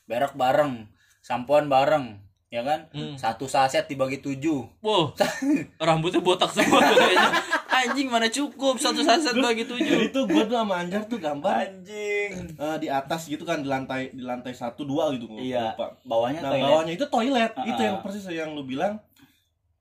berak 0.08 0.32
bareng, 0.34 0.88
sampoan 1.19 1.67
bareng, 1.67 2.23
ya 2.47 2.63
kan? 2.63 2.88
Hmm. 2.89 3.19
Satu 3.19 3.45
saset 3.45 3.84
dibagi 3.84 4.19
tujuh. 4.19 4.63
wow 4.80 5.12
rambutnya 5.84 6.23
botak 6.23 6.49
semua 6.49 6.80
kayaknya 6.80 7.30
anjing 7.73 8.08
mana 8.08 8.30
cukup 8.30 8.78
satu 8.78 9.02
saset 9.02 9.34
bagi 9.36 9.65
jadi 9.65 9.71
tujuh 9.76 9.97
tuh 10.13 10.23
gue 10.23 10.43
tuh 10.45 10.56
sama 10.56 10.80
Anjar 10.80 11.04
tuh 11.04 11.17
gambar 11.17 11.67
Anjing. 11.67 12.56
eh, 12.56 12.78
di 12.80 12.88
atas 12.88 13.28
gitu 13.28 13.43
kan 13.43 13.60
di 13.60 13.67
lantai 13.67 14.13
di 14.13 14.21
lantai 14.21 14.54
satu 14.54 14.86
dua 14.86 15.12
gitu 15.12 15.28
gua 15.28 15.41
Iya. 15.41 15.73
lupa. 15.73 15.88
Bawahnya 16.06 16.39
Nah 16.39 16.52
toilet. 16.54 16.63
bawahnya 16.63 16.93
itu 16.93 17.06
toilet 17.10 17.52
itu 17.65 17.73
Ah, 17.73 17.84
yang 17.84 17.97
ah. 17.97 18.02
persis 18.06 18.23
yang 18.30 18.49
lu 18.54 18.63
bilang 18.63 19.02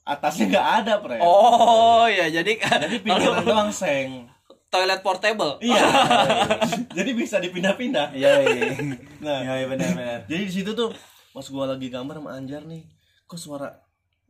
atasnya 0.02 0.50
nggak 0.50 0.68
ada 0.82 0.94
pre 0.98 1.20
oh 1.22 2.10
ya 2.10 2.26
jadi 2.26 2.58
jadi 2.58 2.96
pinggiran 3.06 3.44
doang 3.46 3.70
seng 3.70 4.26
toilet 4.72 5.00
portable. 5.04 5.60
Iya. 5.60 5.84
Jadi 6.96 7.10
bisa 7.12 7.36
dipindah-pindah. 7.36 8.16
Iya, 8.16 8.32
iya. 8.40 8.72
nah. 9.24 9.38
Iya, 9.44 9.52
iya 9.60 9.66
benar 9.68 9.90
benar. 9.92 10.20
jadi 10.24 10.42
di 10.48 10.52
situ 10.52 10.72
tuh 10.72 10.88
pas 11.36 11.44
gua 11.52 11.76
lagi 11.76 11.92
gambar 11.92 12.20
sama 12.24 12.30
Anjar 12.36 12.64
nih 12.64 12.88
kok 13.28 13.36
suara 13.40 13.68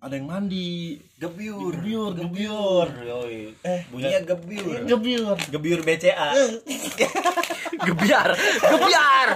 ada 0.02 0.18
yang 0.18 0.26
mandi? 0.26 0.98
Gebyur. 1.14 1.78
gebyur 1.78 2.10
gebyur 2.18 2.88
Yoi. 3.06 3.54
Eh, 3.62 3.80
bunyinya 3.86 4.34
gebyur. 4.34 4.82
gebyur 4.82 5.38
Gebyur 5.46 5.80
BCA. 5.86 6.34
gebiar. 7.86 8.30
Gebiar. 8.66 9.28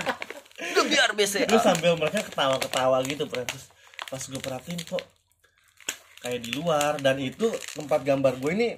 Gebiar 0.58 1.10
BCA 1.14 1.46
terus 1.46 1.62
sambil 1.62 1.94
mereka 1.94 2.26
ketawa-ketawa 2.26 2.98
gitu 3.06 3.30
pre. 3.30 3.46
Terus 3.46 3.70
pas 4.10 4.18
gue 4.18 4.42
perhatiin 4.42 4.82
kok 4.82 5.02
kayak 6.26 6.42
di 6.42 6.50
luar. 6.58 6.98
Dan 6.98 7.22
itu 7.22 7.46
tempat 7.78 8.02
gambar 8.02 8.34
gue 8.42 8.50
ini 8.58 8.68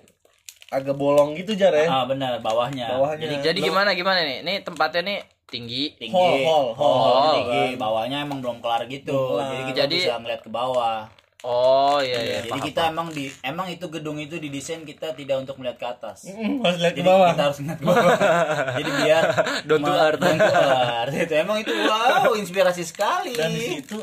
agak 0.69 0.95
bolong 0.95 1.33
gitu 1.35 1.53
jar 1.55 1.73
ya 1.73 1.87
Ah, 1.87 2.05
benar, 2.05 2.39
bawahnya. 2.39 2.89
bawahnya 2.91 3.25
jadi 3.25 3.37
jadi 3.43 3.59
gimana 3.63 3.91
gimana 3.93 4.21
nih 4.21 4.39
ini 4.43 4.55
tempatnya 4.61 5.01
nih 5.03 5.19
tinggi 5.47 5.97
tinggi. 5.97 6.13
Hall, 6.13 6.45
hall, 6.45 6.67
hall. 6.75 6.97
Hall, 7.01 7.33
tinggi. 7.35 7.65
Bawahnya 7.75 8.21
emang 8.21 8.39
belum 8.39 8.61
kelar 8.61 8.85
gitu. 8.85 9.17
Kelar. 9.33 9.49
Jadi 9.49 9.63
kita 9.67 9.79
Jadi- 9.83 9.97
bisa 10.03 10.15
ngeliat 10.17 10.41
ke 10.41 10.51
bawah. 10.51 11.09
oh 11.41 12.03
iya 12.03 12.19
iya 12.19 12.37
Jadi 12.37 12.51
paham, 12.51 12.67
kita 12.67 12.81
emang 12.85 13.09
di 13.09 13.31
emang 13.41 13.71
itu 13.71 13.87
gedung 13.89 14.19
itu 14.19 14.37
didesain 14.37 14.83
kita 14.83 15.15
tidak 15.15 15.39
untuk 15.39 15.55
melihat 15.57 15.79
ke 15.79 15.87
atas. 15.89 16.27
Mm, 16.27 16.61
harus 16.61 16.79
lihat 16.79 16.93
ke 16.93 17.03
bawah 17.03 17.27
kita 17.31 17.43
harus 17.45 17.59
ngeliat 17.59 17.79
ke 17.79 17.87
bawah. 17.87 18.19
Jadi 18.79 18.91
biar 18.99 19.25
Down 19.65 19.79
to 19.79 19.87
ma- 19.87 20.01
earth. 20.05 20.21
down 20.21 20.37
to 20.37 20.53
earth. 20.53 21.15
Itu 21.17 21.35
emang 21.39 21.57
itu 21.59 21.73
wow, 21.73 22.35
inspirasi 22.35 22.83
sekali. 22.83 23.33
dan 23.33 23.49
di 23.49 23.63
situ 23.73 23.97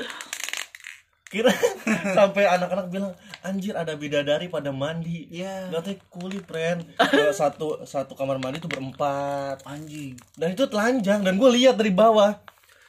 kira 1.25 1.49
sampai 2.17 2.45
anak-anak 2.45 2.87
bilang 2.87 3.13
anjir 3.41 3.73
ada 3.73 3.97
bidadari 3.97 4.45
pada 4.45 4.69
mandi 4.69 5.25
Iya. 5.27 5.73
Katanya 5.73 5.97
kulit 6.07 6.43
friend 6.45 6.85
satu 7.41 7.81
satu 7.83 8.13
kamar 8.13 8.37
mandi 8.37 8.61
tuh 8.61 8.69
berempat 8.69 9.65
Anjing. 9.65 10.15
dan 10.37 10.53
itu 10.53 10.69
telanjang 10.69 11.25
dan 11.25 11.33
gue 11.35 11.49
lihat 11.51 11.75
dari 11.75 11.89
bawah 11.89 12.37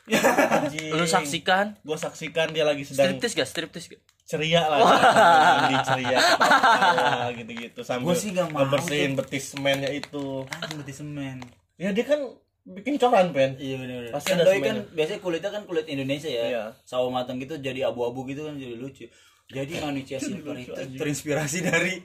Anjing. 0.57 0.92
Lu 0.92 1.05
saksikan 1.05 1.75
gue 1.81 1.96
saksikan 1.96 2.53
dia 2.53 2.62
lagi 2.62 2.85
sedang 2.85 3.16
striptis 3.16 3.33
gak? 3.33 3.49
Striptis 3.49 3.85
gak? 3.88 4.03
ceria 4.27 4.66
lah 4.66 4.79
mandi 4.83 5.77
ceria 5.87 6.18
Ketawa, 6.18 7.31
gitu-gitu 7.31 7.81
sambil 7.87 8.11
Gua 8.11 8.14
sih 8.18 8.35
nggak 8.35 8.46
mau 8.51 8.66
ngebersihin 8.66 9.14
betis 9.14 9.55
semennya 9.55 9.87
itu 9.87 10.42
Anjing 10.51 10.83
berarti 10.83 10.94
semen. 10.99 11.37
ya 11.79 11.94
dia 11.94 12.03
kan 12.03 12.20
bikin 12.66 12.98
coran 12.98 13.31
pen 13.31 13.55
Iya 13.57 13.79
benar. 13.79 14.11
Pasti 14.11 14.29
Kan 14.29 14.37
ada 14.37 14.44
doi 14.44 14.59
kan 14.59 14.76
biasanya 14.90 15.20
kulitnya 15.20 15.50
kan 15.50 15.62
kulit 15.64 15.87
Indonesia 15.87 16.26
ya. 16.26 16.42
Iya. 16.44 16.64
Sawo 16.83 17.09
matang 17.09 17.38
gitu 17.38 17.55
jadi 17.57 17.87
abu-abu 17.87 18.26
gitu 18.26 18.42
kan 18.42 18.55
jadi 18.55 18.74
lucu. 18.74 19.07
Jadi 19.46 19.79
manusia 19.79 20.18
silver 20.18 20.59
itu 20.59 20.74
terinspirasi 20.74 21.62
dari 21.62 22.02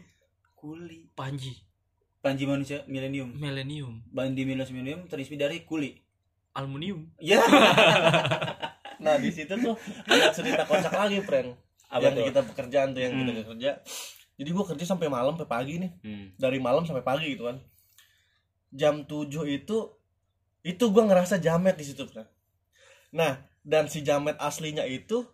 kuli. 0.53 1.09
Panji 1.11 1.57
Panji 2.21 2.45
manusia 2.45 2.85
milenium. 2.85 3.33
Millennium 3.33 4.05
Bandi 4.07 4.45
milenium 4.45 5.05
terinspirasi 5.05 5.41
dari 5.41 5.57
kuli. 5.61 5.97
Aluminium 6.51 7.09
Ya. 7.17 7.41
nah 9.01 9.17
di 9.17 9.33
situ 9.33 9.49
tuh 9.49 9.73
ada 10.05 10.29
cerita 10.29 10.61
kocak 10.61 10.93
lagi 10.93 11.25
friend 11.25 11.57
Apa 11.89 12.05
yang 12.05 12.13
tuh? 12.13 12.25
kita 12.29 12.41
pekerjaan 12.45 12.87
tuh 12.93 13.01
yang 13.01 13.17
kita 13.17 13.43
kerja 13.49 13.71
jadi 14.37 14.49
gue 14.49 14.65
kerja 14.67 14.85
sampai 14.85 15.09
malam 15.09 15.33
sampai 15.33 15.49
pagi 15.49 15.73
nih 15.77 15.91
Hmm. 16.01 16.25
dari 16.37 16.61
malam 16.61 16.85
sampai 16.85 17.01
pagi 17.01 17.33
gitu 17.33 17.49
kan 17.49 17.57
jam 18.69 19.01
7 19.03 19.25
itu 19.47 19.77
itu 20.61 20.83
gue 20.89 21.03
ngerasa 21.03 21.41
jamet 21.41 21.75
di 21.77 21.85
situ 21.85 22.05
friend 22.05 22.29
nah 23.11 23.41
dan 23.61 23.85
si 23.89 24.01
jamet 24.01 24.37
aslinya 24.41 24.85
itu 24.89 25.25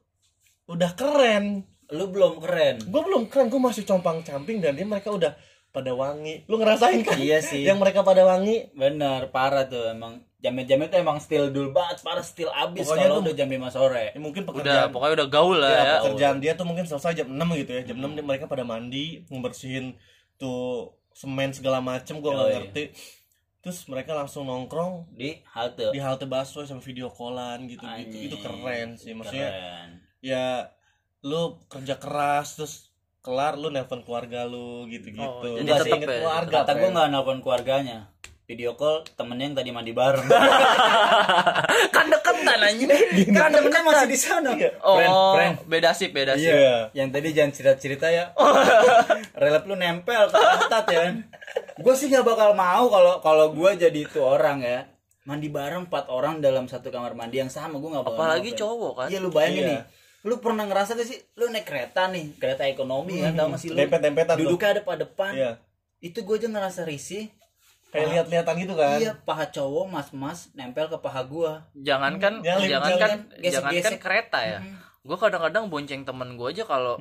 udah 0.67 0.91
keren. 0.93 1.63
Lu 1.87 2.11
belum 2.11 2.43
keren. 2.43 2.83
gue 2.83 3.01
belum 3.01 3.31
keren 3.31 3.47
gue 3.47 3.61
masih 3.63 3.87
compang 3.87 4.19
camping 4.19 4.59
dan 4.59 4.75
dia 4.75 4.83
mereka 4.83 5.07
udah 5.07 5.31
pada 5.71 5.95
wangi. 5.95 6.43
Lu 6.51 6.59
ngerasain 6.59 6.99
kan? 7.07 7.15
Iya 7.15 7.39
sih. 7.39 7.63
yang 7.63 7.79
mereka 7.79 8.03
pada 8.03 8.27
wangi. 8.27 8.67
Bener, 8.75 9.31
parah 9.31 9.63
tuh. 9.71 9.95
Emang. 9.95 10.19
Jamet-jamet 10.37 10.93
tuh 10.93 11.01
emang 11.01 11.17
still 11.17 11.49
dul 11.49 11.73
banget, 11.73 12.05
parah 12.05 12.21
still 12.21 12.53
abis 12.53 12.85
Pokoknya 12.85 13.09
kalau 13.09 13.25
udah 13.25 13.33
jam 13.33 13.49
5 13.49 13.73
sore. 13.73 14.13
ya 14.13 14.19
mungkin 14.21 14.45
Udah 14.45 14.53
pekerjaan 14.53 14.89
pokoknya 14.93 15.13
udah 15.17 15.29
gaul 15.33 15.57
lah 15.57 15.71
ya, 15.73 15.81
ya. 15.81 15.95
pekerjaan 15.97 16.37
dia 16.37 16.53
tuh 16.53 16.65
mungkin 16.69 16.85
selesai 16.85 17.17
jam 17.17 17.27
6 17.33 17.41
gitu 17.65 17.71
ya. 17.73 17.81
Jam 17.89 17.97
6 17.97 18.13
dia 18.13 18.25
mereka 18.27 18.45
pada 18.45 18.61
mandi 18.61 19.25
membersihin 19.33 19.97
tuh 20.37 20.93
semen 21.09 21.49
segala 21.57 21.81
macem 21.81 22.21
gue 22.21 22.29
nggak 22.29 22.49
ngerti 22.53 22.83
terus 23.67 23.83
mereka 23.85 24.15
langsung 24.15 24.47
nongkrong 24.47 25.11
Di 25.11 25.43
halte. 25.45 25.91
di 25.91 25.99
halte 25.99 26.23
busway 26.23 26.63
sama 26.63 26.79
video 26.79 27.11
callan 27.11 27.67
gitu 27.67 27.83
gitu 27.83 27.91
Anjing. 28.07 28.23
itu 28.25 28.37
keren 28.39 28.89
sih 28.95 29.11
maksudnya 29.11 29.51
Keren. 29.51 29.89
ya 30.21 30.71
lu 31.21 31.59
kerja 31.67 31.95
keras 31.95 32.55
terus 32.55 32.73
kelar 33.19 33.53
lu 33.53 33.67
nelpon 33.67 33.99
keluarga 34.01 34.43
lu 34.43 34.87
gitu 34.87 35.11
gitu 35.11 35.19
Oh, 35.19 35.43
jadi 35.43 35.59
Enggak 35.59 35.77
tetep 35.83 35.99
sih, 35.99 36.07
ya, 36.07 36.15
keluarga 36.17 36.55
Kata 36.57 36.71
gue 36.71 36.79
friend. 36.79 36.93
nggak 36.95 37.07
nelfon 37.11 37.39
keluarganya. 37.41 37.99
Video 38.47 38.79
call 38.79 39.03
temennya 39.19 39.51
yang 39.51 39.55
tadi 39.59 39.69
mandi 39.75 39.91
bareng. 39.91 40.23
Kan 41.95 42.05
deketan 42.07 42.59
anjing 42.63 42.87
kan 43.35 43.51
temennya 43.51 43.83
masih 43.83 44.07
di 44.07 44.15
sana. 44.15 44.55
Oh 44.79 44.95
Friend, 44.95 45.11
friend. 45.35 45.55
beda 45.67 45.91
sip 45.91 46.15
beda 46.15 46.39
sip 46.39 46.55
Iya. 46.55 46.87
Yang 46.95 47.07
tadi 47.11 47.27
jangan 47.35 47.51
cerita-cerita 47.51 48.07
ya. 48.07 48.31
Relap 49.43 49.67
lu 49.67 49.75
nempel 49.75 50.31
ke 50.31 50.39
pantat 50.39 50.85
ya 50.87 50.99
kan. 51.11 51.15
Gue 51.75 51.91
sih 51.99 52.07
nggak 52.07 52.23
bakal 52.23 52.55
mau 52.55 52.87
kalau 52.87 53.19
kalau 53.19 53.51
gue 53.51 53.69
jadi 53.75 53.99
itu 53.99 54.23
orang 54.23 54.63
ya. 54.63 54.87
Mandi 55.27 55.51
bareng 55.51 55.91
empat 55.91 56.07
orang 56.07 56.39
dalam 56.39 56.71
satu 56.71 56.87
kamar 56.87 57.19
mandi 57.19 57.43
yang 57.43 57.51
sama 57.51 57.83
gue 57.83 57.89
nggak 57.91 58.05
bakal. 58.07 58.15
apalagi 58.15 58.55
mau, 58.55 58.59
cowok 58.63 58.91
kan 58.95 59.07
Iya 59.11 59.19
lu 59.19 59.27
bayangin 59.27 59.59
Iya. 59.59 59.67
nih. 59.75 59.79
Lu 60.23 60.39
pernah 60.39 60.63
ngerasa 60.63 60.95
gak 60.95 61.03
sih 61.03 61.19
lu 61.35 61.51
naik 61.51 61.67
kereta 61.67 62.07
nih, 62.07 62.39
kereta 62.39 62.63
ekonomi 62.63 63.19
kan 63.19 63.35
tau 63.35 63.51
masih 63.51 63.75
lu. 63.75 63.83
Tuh. 63.83 64.39
Duduknya 64.39 64.69
ada 64.71 64.81
pada 64.87 65.03
depan. 65.03 65.31
Iya. 65.35 65.51
Itu 65.99 66.23
gue 66.23 66.39
aja 66.39 66.47
ngerasa 66.47 66.87
risih. 66.87 67.27
Kayak 67.97 68.09
lihat-lihatan 68.13 68.55
gitu 68.59 68.73
kan 68.73 68.97
Iya, 68.97 69.11
paha 69.19 69.45
cowok 69.47 69.85
mas-mas 69.87 70.53
nempel 70.53 70.85
ke 70.85 70.97
paha 70.97 71.21
gua. 71.23 71.65
jangankan 71.73 72.45
jangankan 72.45 73.25
jangankan 73.39 73.93
kereta 73.97 74.39
ya 74.39 74.59
gue 75.01 75.17
kadang-kadang 75.17 75.65
bonceng 75.65 76.03
temen 76.03 76.35
gue 76.35 76.47
aja 76.47 76.63
kalau 76.63 76.99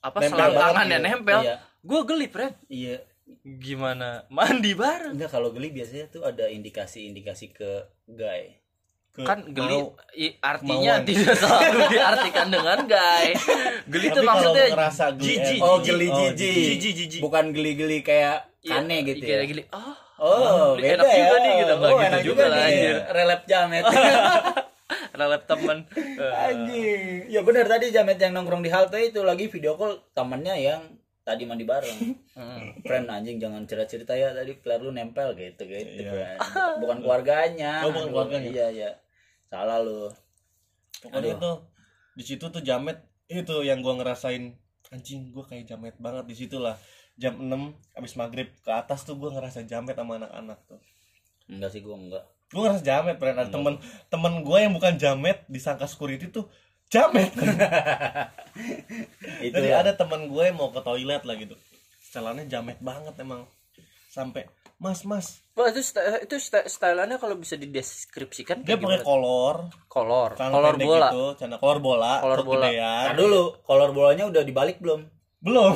apa 0.00 0.18
selangkangan 0.18 0.54
banget 0.54 0.86
ya 0.86 0.90
gitu. 0.94 1.04
nempel 1.04 1.38
Iya. 1.40 1.56
gue 1.80 2.00
geli 2.04 2.26
Fred 2.26 2.54
Iya. 2.66 2.96
gimana 3.42 4.22
mandi 4.28 4.72
bareng 4.72 5.12
Enggak 5.12 5.30
kalau 5.30 5.50
geli 5.50 5.68
biasanya 5.68 6.06
tuh 6.08 6.22
ada 6.22 6.46
indikasi-indikasi 6.46 7.50
ke 7.50 7.70
gay. 8.08 8.61
Ke- 9.12 9.22
kan 9.22 9.44
geli 9.44 9.76
mau. 9.76 9.92
i- 10.14 10.36
artinya 10.38 10.92
kemauan. 10.96 11.04
tidak 11.04 11.36
selalu 11.36 11.80
diartikan 11.92 12.46
dengan 12.48 12.78
gay 12.86 13.26
geli 13.84 14.06
itu 14.08 14.20
maksudnya 14.22 14.64
ngerasa 14.68 15.04
geli, 15.12 15.26
jijik 15.28 15.58
eh, 15.58 15.60
Oh, 15.62 15.76
geli 15.78 16.06
Oh, 16.06 16.16
jijik. 16.18 16.54
jijik, 16.72 16.92
jijik. 16.96 17.20
Bukan 17.20 17.44
geli-geli 17.50 18.00
kayak 18.00 18.48
Iya, 18.60 18.78
kane 18.78 18.96
gitu 19.04 19.20
gila 19.20 19.36
ya. 19.36 19.46
geli 19.46 19.62
ah 19.70 19.94
Oh, 20.16 20.72
Enak 20.72 21.02
beda 21.02 21.02
ya. 21.02 21.14
juga 21.18 21.36
nih 21.36 21.52
gitu. 21.56 21.72
Oh, 21.74 21.82
gitu 21.82 21.98
enak 22.00 22.20
juga 22.22 22.44
lah, 22.46 22.56
nih. 22.56 22.64
anjir. 22.64 22.96
Relap 23.16 23.40
jamet. 23.44 23.84
relap 25.14 25.42
temen 25.44 25.78
Anjing. 26.16 27.26
Ya 27.26 27.40
benar 27.40 27.64
tadi 27.66 27.90
jamet 27.90 28.16
yang 28.16 28.32
nongkrong 28.32 28.60
di 28.60 28.70
halte 28.70 28.96
itu 29.02 29.20
lagi 29.20 29.44
video 29.46 29.74
call 29.74 30.00
temennya 30.12 30.54
yang 30.54 30.80
tadi 31.22 31.46
mandi 31.46 31.62
bareng. 31.62 31.98
hmm. 32.38 32.82
Friend 32.82 33.06
anjing 33.06 33.38
jangan 33.38 33.62
cerita-cerita 33.64 34.12
ya 34.12 34.30
tadi 34.30 34.58
kelar 34.58 34.82
lu 34.82 34.90
nempel 34.90 35.32
gitu 35.34 35.62
gitu. 35.62 36.02
Iya. 36.02 36.10
friend. 36.10 36.38
Bukan 36.78 36.98
keluarganya. 37.06 37.82
Oh, 37.82 37.90
bukan 37.90 38.10
keluarganya. 38.10 38.50
Iya, 38.50 38.66
iya. 38.70 38.90
Salah 39.46 39.78
lu. 39.78 40.10
pokoknya 40.98 41.34
Aduh. 41.34 41.42
tuh 41.42 41.56
di 42.14 42.22
situ 42.22 42.44
tuh 42.46 42.62
jamet 42.62 42.94
itu 43.26 43.56
yang 43.62 43.82
gua 43.82 43.98
ngerasain 43.98 44.54
anjing 44.88 45.34
gua 45.34 45.42
kayak 45.42 45.66
jamet 45.66 45.98
banget 45.98 46.30
di 46.30 46.36
situ 46.36 46.62
lah 46.62 46.78
jam 47.14 47.34
6 47.36 47.50
abis 47.98 48.14
maghrib 48.14 48.46
ke 48.62 48.70
atas 48.70 49.02
tuh 49.02 49.18
gua 49.18 49.34
ngerasa 49.34 49.66
jamet 49.66 49.98
sama 49.98 50.22
anak-anak 50.22 50.62
tuh 50.64 50.78
Enggak 51.50 51.74
sih 51.74 51.82
gua 51.82 51.98
enggak. 51.98 52.24
gue 52.48 52.60
ngerasa 52.60 52.84
jamet 52.84 53.16
friend 53.16 53.34
ada 53.34 53.48
temen 53.48 53.74
temen 54.06 54.44
gue 54.44 54.58
yang 54.60 54.70
bukan 54.70 54.94
jamet 54.94 55.40
disangka 55.48 55.88
security 55.88 56.28
tuh 56.28 56.46
jamet 56.92 57.32
Itu 59.46 59.56
jadi 59.56 59.72
ya. 59.72 59.80
ada 59.80 59.92
temen 59.96 60.28
gue 60.28 60.42
yang 60.44 60.56
mau 60.60 60.68
ke 60.70 60.80
toilet 60.84 61.24
lah 61.24 61.36
gitu. 61.40 61.56
Setelannya 62.04 62.44
jamet 62.46 62.78
banget 62.84 63.16
emang. 63.24 63.48
Sampai 64.12 64.44
mas 64.76 65.06
mas. 65.08 65.40
Wah, 65.56 65.70
itu 65.72 65.80
itu 66.26 66.34
stylannya 66.68 67.16
kalau 67.16 67.38
bisa 67.38 67.56
dideskripsikan 67.56 68.66
dia 68.66 68.76
pakai 68.76 69.00
kolor. 69.00 69.72
Kolor. 69.88 70.36
Kolor 70.36 70.74
bola. 70.76 71.08
gitu, 71.08 71.24
kolor 71.56 71.78
bola 71.80 72.12
Kolor 72.20 72.40
bola. 72.44 72.66
Nah 72.68 73.14
dulu, 73.16 73.62
kolor 73.64 73.90
bolanya 73.96 74.28
udah 74.28 74.42
dibalik 74.44 74.82
belum? 74.82 75.06
Belum. 75.42 75.74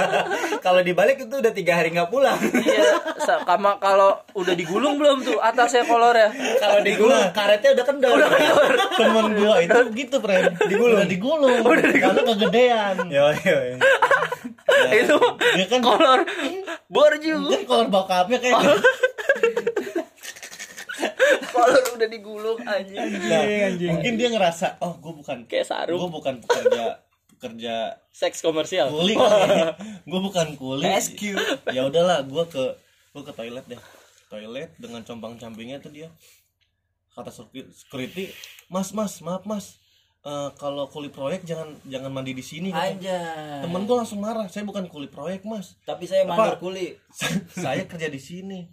Kalau 0.64 0.80
dibalik 0.80 1.20
itu 1.20 1.34
udah 1.36 1.52
tiga 1.52 1.76
hari 1.76 1.92
nggak 1.92 2.08
pulang. 2.08 2.40
iya 2.64 2.96
sa- 3.20 3.44
sama 3.44 3.76
kalau 3.76 4.16
udah 4.32 4.56
digulung 4.56 4.96
belum 4.96 5.20
tuh 5.20 5.36
atasnya 5.44 5.84
kolornya? 5.84 6.32
Kalau 6.56 6.80
digulung 6.80 7.20
karetnya 7.36 7.76
udah 7.76 7.84
kendor. 7.84 8.16
temen 8.98 9.26
gue 9.36 9.54
itu 9.68 9.80
gitu 9.92 10.16
friend 10.24 10.56
digulung? 10.64 11.04
Udah 11.04 11.08
digulung. 11.08 11.60
Karena 12.00 12.20
kegedean. 12.32 12.96
Yo 13.12 13.28
yo. 13.44 13.58
yo. 13.60 13.76
itu 14.88 15.16
dia 15.52 15.66
kan? 15.68 15.80
kolor 15.84 16.24
borju. 16.88 17.36
Dia 17.52 17.60
kolor 17.68 17.92
bokapnya 17.92 18.40
kayak 18.40 18.56
kolor 21.52 21.84
udah 21.92 22.08
digulung 22.08 22.58
anjing. 22.64 23.04
Nah, 23.28 23.44
mungkin 24.00 24.12
dia 24.16 24.28
ngerasa 24.32 24.80
oh 24.80 24.96
gue 24.96 25.12
bukan 25.12 25.44
kayak 25.44 25.68
gue 25.68 25.68
sarung 25.68 26.08
bukan 26.08 26.40
pekerja 26.40 27.04
pekerja 27.34 27.98
seks 28.10 28.40
komersial. 28.40 28.88
kuli 28.88 29.14
gue 30.10 30.20
bukan 30.20 30.54
kuli 30.54 30.86
SQ. 30.86 31.34
ya 31.70 31.84
udahlah 31.84 32.22
gue 32.24 32.44
ke 32.48 32.64
gue 33.14 33.22
ke 33.22 33.32
toilet 33.34 33.64
deh. 33.66 33.80
Toilet 34.30 34.70
dengan 34.78 35.02
compang 35.02 35.34
campingnya 35.36 35.78
tuh 35.78 35.90
dia. 35.90 36.08
Kata 37.14 37.30
security- 37.30 38.32
mas 38.66 38.90
mas 38.90 39.18
maaf 39.20 39.44
mas. 39.44 39.78
Eh, 40.24 40.50
kalau 40.56 40.88
kuli 40.88 41.12
proyek 41.12 41.44
jangan 41.44 41.76
jangan 41.84 42.08
mandi 42.08 42.32
di 42.32 42.40
sini. 42.40 42.72
Aja. 42.72 43.20
temen 43.60 43.84
gue 43.84 43.92
langsung 43.92 44.24
marah 44.24 44.48
saya 44.48 44.64
bukan 44.64 44.88
kuli 44.88 45.06
proyek 45.06 45.44
mas. 45.44 45.76
Tapi 45.84 46.08
saya 46.08 46.24
mandor 46.24 46.56
kuli. 46.56 46.96
saya 47.64 47.84
kerja 47.84 48.08
di 48.08 48.16
sini. 48.16 48.64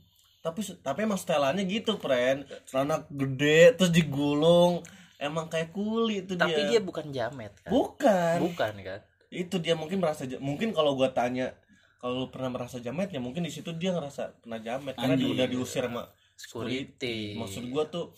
Tapi 0.41 0.63
tapi 0.79 1.03
emang 1.03 1.19
setelannya 1.19 1.67
gitu 1.67 1.99
friend. 1.99 2.47
Celana 2.65 3.03
gede 3.11 3.75
terus 3.75 3.91
digulung 3.91 4.79
emang 5.21 5.45
kayak 5.47 5.69
kuli 5.69 6.25
itu 6.25 6.33
tapi 6.33 6.57
dia. 6.57 6.75
dia 6.75 6.81
bukan 6.81 7.13
jamet 7.13 7.53
kan? 7.61 7.69
Bukan. 7.69 8.35
Bukan 8.41 8.73
kan? 8.81 8.99
Itu 9.29 9.61
dia 9.61 9.77
mungkin 9.77 10.01
merasa 10.01 10.25
mungkin 10.41 10.73
kalau 10.73 10.97
gua 10.97 11.13
tanya 11.13 11.53
kalau 12.01 12.25
lu 12.25 12.27
pernah 12.27 12.49
merasa 12.49 12.81
jamet 12.81 13.13
ya 13.13 13.21
mungkin 13.21 13.45
di 13.45 13.53
situ 13.53 13.69
dia 13.77 13.93
ngerasa 13.93 14.41
pernah 14.41 14.57
jamet 14.57 14.97
karena 14.97 15.13
dia 15.13 15.29
udah 15.29 15.45
diusir 15.45 15.85
sama 15.85 16.09
security. 16.33 17.37
maksud 17.37 17.69
gua 17.69 17.85
tuh 17.85 18.09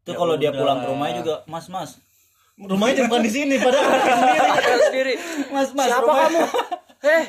Tuh 0.00 0.14
ya 0.14 0.18
kalau 0.22 0.34
dia 0.38 0.54
pulang 0.54 0.78
ke 0.78 0.86
rumahnya 0.86 1.18
juga, 1.18 1.34
Mas 1.50 1.66
Mas. 1.66 1.98
rumahnya 2.56 3.10
bukan 3.10 3.26
di 3.26 3.32
sini 3.34 3.58
padahal 3.58 3.90
di 3.90 4.06
sendiri. 4.06 4.48
Sendiri. 4.86 5.14
Mas 5.50 5.70
Mas. 5.74 5.86
siapa 5.90 6.06
rumahnya- 6.06 6.46
kamu? 6.46 7.10
Eh 7.10 7.24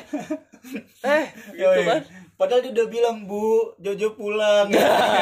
eh 1.02 1.24
gitu 1.58 1.82
kan? 1.84 2.00
Padahal 2.38 2.62
dia 2.62 2.70
udah 2.70 2.86
bilang, 2.86 3.26
"Bu, 3.26 3.74
Jojo 3.82 4.14
pulang." 4.14 4.70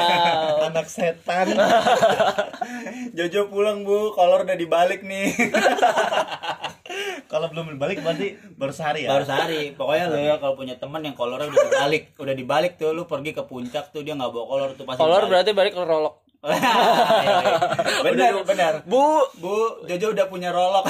anak 0.68 0.84
setan 0.84 1.56
Jojo 3.16 3.48
pulang, 3.48 3.80
Bu. 3.80 4.12
Kolor 4.12 4.44
udah 4.44 4.54
dibalik 4.54 5.00
nih. 5.00 5.32
kalau 7.26 7.50
belum 7.50 7.76
balik 7.76 8.00
berarti 8.00 8.26
baru 8.54 8.70
sehari 8.70 9.04
ya 9.04 9.10
Baru 9.10 9.24
sehari. 9.24 9.72
Pokoknya 9.72 10.04
lo 10.06 10.16
ya 10.16 10.34
kalau 10.36 10.54
punya 10.54 10.76
teman 10.76 11.00
yang 11.00 11.12
kolornya 11.12 11.48
udah 11.48 11.64
dibalik, 11.66 12.02
udah 12.16 12.34
dibalik 12.34 12.72
tuh 12.76 12.92
lu 12.92 13.04
pergi 13.04 13.32
ke 13.32 13.42
puncak 13.42 13.90
tuh 13.90 14.00
dia 14.00 14.14
nggak 14.14 14.30
bawa 14.30 14.44
kolor 14.46 14.70
tuh 14.72 14.84
pasti. 14.84 15.00
kolor 15.00 15.16
dibalik. 15.18 15.30
berarti 15.32 15.50
balik 15.52 15.72
ke 15.72 15.82
rolok 15.82 16.16
benar, 18.06 18.38
benar. 18.46 18.72
bu 18.86 19.02
Bu, 19.34 19.82
Jojo 19.84 20.14
udah 20.14 20.26
punya 20.30 20.54
rolok. 20.54 20.86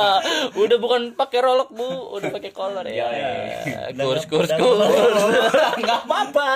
udah 0.62 0.76
bukan 0.78 1.02
pakai 1.12 1.42
rolok 1.42 1.74
bu 1.74 1.88
udah 2.14 2.30
pakai 2.30 2.54
kolor 2.54 2.86
ya 2.86 3.10
kurs 3.92 4.30
kurs 4.30 4.46
Udah- 4.46 4.58
kurs 4.58 5.22
Enggak 5.74 6.06
apa-apa. 6.06 6.48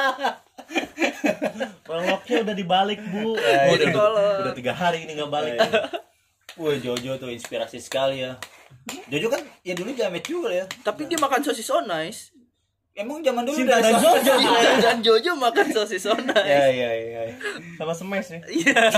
Roloknya 1.82 2.36
udah 2.42 2.54
dibalik 2.54 3.00
bu 3.04 3.34
Eh, 3.34 3.72
udah, 3.72 3.88
kolor. 3.90 4.36
udah 4.42 4.52
tiga 4.52 4.70
hari 4.70 5.02
ini 5.02 5.14
nggak 5.14 5.28
balik 5.28 5.54
Wah, 6.56 6.72
Jojo 6.74 7.16
tuh 7.16 7.28
inspirasi 7.28 7.76
sekali 7.78 8.20
ya. 8.20 8.40
Jojo 9.06 9.28
kan 9.28 9.44
ya 9.60 9.72
dulu 9.72 9.90
jamet 9.90 10.22
juga 10.22 10.48
ya. 10.50 10.64
tapi 10.80 11.04
dia 11.04 11.16
makan 11.16 11.40
sosis 11.40 11.68
on 11.68 11.84
ice 12.02 12.32
Emang 12.92 13.20
zaman 13.20 13.44
dulu 13.44 13.52
Cinta 13.54 13.76
udah 13.76 13.84
dan 13.84 13.94
Jojo. 14.00 14.32
dan 14.80 14.98
Jojo 15.00 15.32
makan 15.34 15.66
sosis 15.68 16.04
on 16.06 16.22
ice 16.24 16.42
Ya, 16.42 16.64
ya, 16.66 16.90
ya. 16.96 17.20
sama 17.76 17.92
smash 17.92 18.30
nih 18.30 18.40
iya 18.56 18.82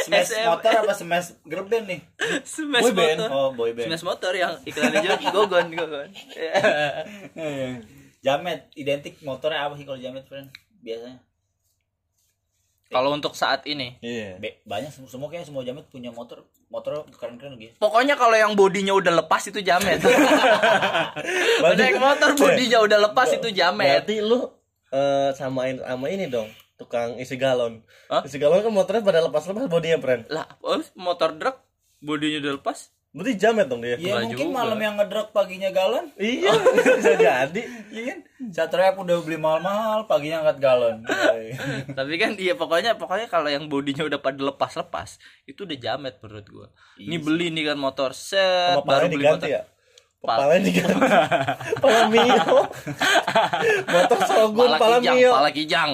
Smash 0.00 0.32
SM. 0.32 0.48
motor 0.48 0.72
apa 0.80 0.94
smash 0.94 1.36
girl 1.42 1.66
band 1.66 1.84
nih? 1.86 2.00
smash 2.42 2.84
Boy 2.84 2.94
band. 2.94 3.18
motor 3.20 3.30
Oh, 3.30 3.50
boy 3.52 3.70
band. 3.72 3.86
smash 3.86 4.00
motor 4.02 4.32
yang 4.32 4.54
iklannya 4.62 5.00
Jojo 5.02 5.28
gogon 5.34 5.66
gogon 5.70 6.08
Jamet 8.18 8.66
identik 8.74 9.18
motornya 9.22 9.62
apa 9.62 9.74
sih 9.74 9.86
kalau 9.86 9.96
Jamet 9.96 10.26
friend? 10.26 10.50
Biasanya. 10.78 11.18
kalau 12.88 13.12
untuk 13.12 13.36
saat 13.36 13.68
ini 13.68 14.00
iya 14.00 14.40
Be- 14.40 14.64
banyak 14.64 14.88
semua 14.88 15.12
semua 15.12 15.28
kayaknya 15.28 15.52
semua 15.52 15.60
Jamet 15.60 15.84
punya 15.92 16.08
motor 16.08 16.48
motor 16.72 17.04
keren-keren 17.12 17.60
gitu. 17.60 17.76
Pokoknya 17.76 18.16
kalau 18.16 18.32
yang 18.32 18.56
bodinya 18.56 18.96
udah 18.96 19.12
lepas 19.20 19.44
itu 19.44 19.60
jamet. 19.60 20.00
Naik 21.76 21.96
motor 22.00 22.32
bodinya 22.40 22.78
udah 22.84 22.98
lepas 23.08 23.28
itu 23.32 23.48
jamet. 23.52 24.04
berarti 24.04 24.24
lu 24.24 24.48
eh, 24.88 25.30
samain 25.36 25.76
sama 25.80 26.08
ini 26.08 26.28
dong 26.28 26.48
tukang 26.78 27.18
isi 27.18 27.34
galon 27.36 27.82
Hah? 28.08 28.22
isi 28.24 28.38
galon 28.40 28.62
kan 28.62 28.72
motornya 28.72 29.02
pada 29.04 29.20
lepas-lepas 29.20 29.66
bodinya 29.68 29.98
friend 29.98 30.30
Lah, 30.30 30.46
oh, 30.62 30.80
motor 30.96 31.36
truk 31.36 31.56
bodinya 32.00 32.38
udah 32.40 32.52
lepas. 32.62 32.78
Berarti 33.08 33.34
jamet 33.34 33.66
dong 33.66 33.80
dia 33.80 33.96
Iya 33.96 34.20
mungkin 34.20 34.46
juga. 34.46 34.54
malam 34.54 34.78
yang 34.78 34.94
ngedrop 34.94 35.32
paginya 35.32 35.68
galon. 35.68 36.12
iya 36.14 36.52
bisa 36.76 37.12
jadi 37.16 37.62
Iya 37.88 38.02
kan? 38.04 38.18
Satu 38.48 38.76
rep 38.76 38.94
udah 38.94 39.18
beli 39.20 39.34
mahal-mahal, 39.34 40.04
paginya 40.04 40.40
angkat 40.40 40.58
galon. 40.60 40.96
Tapi 41.98 42.14
kan 42.14 42.36
iya 42.36 42.52
pokoknya 42.52 42.94
pokoknya 42.94 43.26
kalau 43.26 43.48
yang 43.48 43.66
bodinya 43.66 44.04
udah 44.04 44.16
pada 44.16 44.38
lepas-lepas 44.38 45.16
itu 45.44 45.64
udah 45.64 45.74
jamet 45.74 46.20
menurut 46.20 46.46
gua. 46.46 46.68
Ini 46.94 47.16
beli 47.16 47.48
nih 47.48 47.72
kan 47.72 47.78
motor 47.78 48.12
set 48.12 48.76
sama 48.76 48.84
baru 48.84 49.06
beli 49.06 49.16
diganti 49.18 49.46
motor. 49.46 49.50
ya 49.50 49.62
Palanya 50.18 50.60
diganti 50.60 50.98
Pala 51.82 52.02
Mio 52.06 52.58
Motor 53.86 54.18
Shogun 54.20 54.66
Pala 54.66 54.76
Pala 54.76 54.96
kijang, 54.98 55.14
Mio 55.14 55.30
pala 55.30 55.50
kijang. 55.54 55.90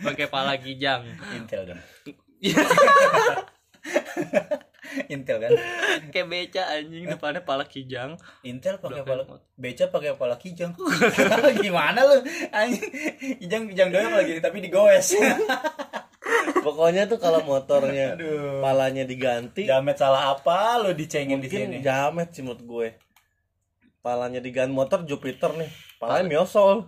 Pakai 0.00 0.26
pala 0.26 0.54
kijang. 0.56 1.00
Intel 1.36 1.62
dong. 1.68 1.80
Intel 5.14 5.38
kan. 5.38 5.50
Kayak 6.10 6.26
beca 6.26 6.62
anjing 6.66 7.04
depannya 7.06 7.42
pala 7.46 7.64
kijang. 7.64 8.18
Intel 8.42 8.82
pakai 8.82 9.06
pala 9.06 9.22
beca 9.54 9.84
pakai 9.86 10.18
pala 10.18 10.34
kijang. 10.34 10.74
Gimana 11.64 12.02
lu? 12.02 12.18
Anjing 12.50 12.90
kijang 13.38 13.64
kijang 13.70 13.88
doang 13.94 14.14
lagi 14.18 14.42
tapi 14.42 14.58
digoes. 14.60 15.14
Pokoknya 16.64 17.08
tuh 17.08 17.16
kalau 17.16 17.40
motornya 17.42 18.16
Palanya 18.60 19.08
diganti 19.08 19.64
Jamet 19.64 19.96
salah 19.96 20.36
apa 20.36 20.76
lu 20.84 20.92
dicengin 20.92 21.40
di 21.40 21.48
sini? 21.48 21.80
Mungkin 21.80 21.84
jamet 21.84 22.28
sih 22.36 22.44
menurut 22.44 22.62
gue 22.64 22.88
Palanya 24.04 24.40
diganti 24.44 24.72
motor 24.72 25.08
Jupiter 25.08 25.56
nih 25.56 25.70
Palanya 25.96 26.28
Miosol 26.28 26.84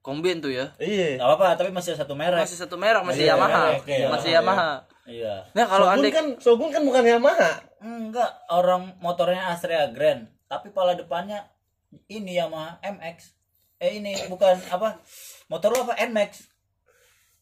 Kombin 0.00 0.40
tuh 0.40 0.48
ya. 0.48 0.72
Iya 0.80 1.20
Gak 1.20 1.28
apa-apa, 1.28 1.60
tapi 1.60 1.70
masih 1.76 1.92
satu 1.92 2.16
merek. 2.16 2.40
Masih 2.40 2.56
satu 2.56 2.80
merek, 2.80 3.04
masih 3.04 3.28
Iya, 3.28 3.36
Yamaha. 3.36 3.60
merek, 3.68 3.84
iya. 3.84 4.08
Masih 4.08 4.30
Iya. 4.32 4.40
Yamaha. 4.40 4.70
Iya. 5.10 5.34
Nah, 5.58 5.66
kalau 5.66 5.86
Shogun 5.90 5.98
andai 5.98 6.12
kan 6.14 6.26
Shogun 6.38 6.70
kan 6.70 6.82
bukan 6.86 7.02
Yamaha 7.02 7.52
Enggak, 7.80 8.30
orang 8.52 8.94
motornya 9.02 9.50
Astrea 9.50 9.88
Grand, 9.90 10.28
tapi 10.46 10.70
pala 10.70 10.94
depannya 10.94 11.48
ini 12.06 12.36
Yamaha 12.38 12.78
MX. 12.84 13.34
Eh 13.80 13.96
ini 13.98 14.12
bukan 14.28 14.60
apa? 14.68 15.00
Motor 15.48 15.72
apa 15.88 15.96
NMAX? 15.96 16.49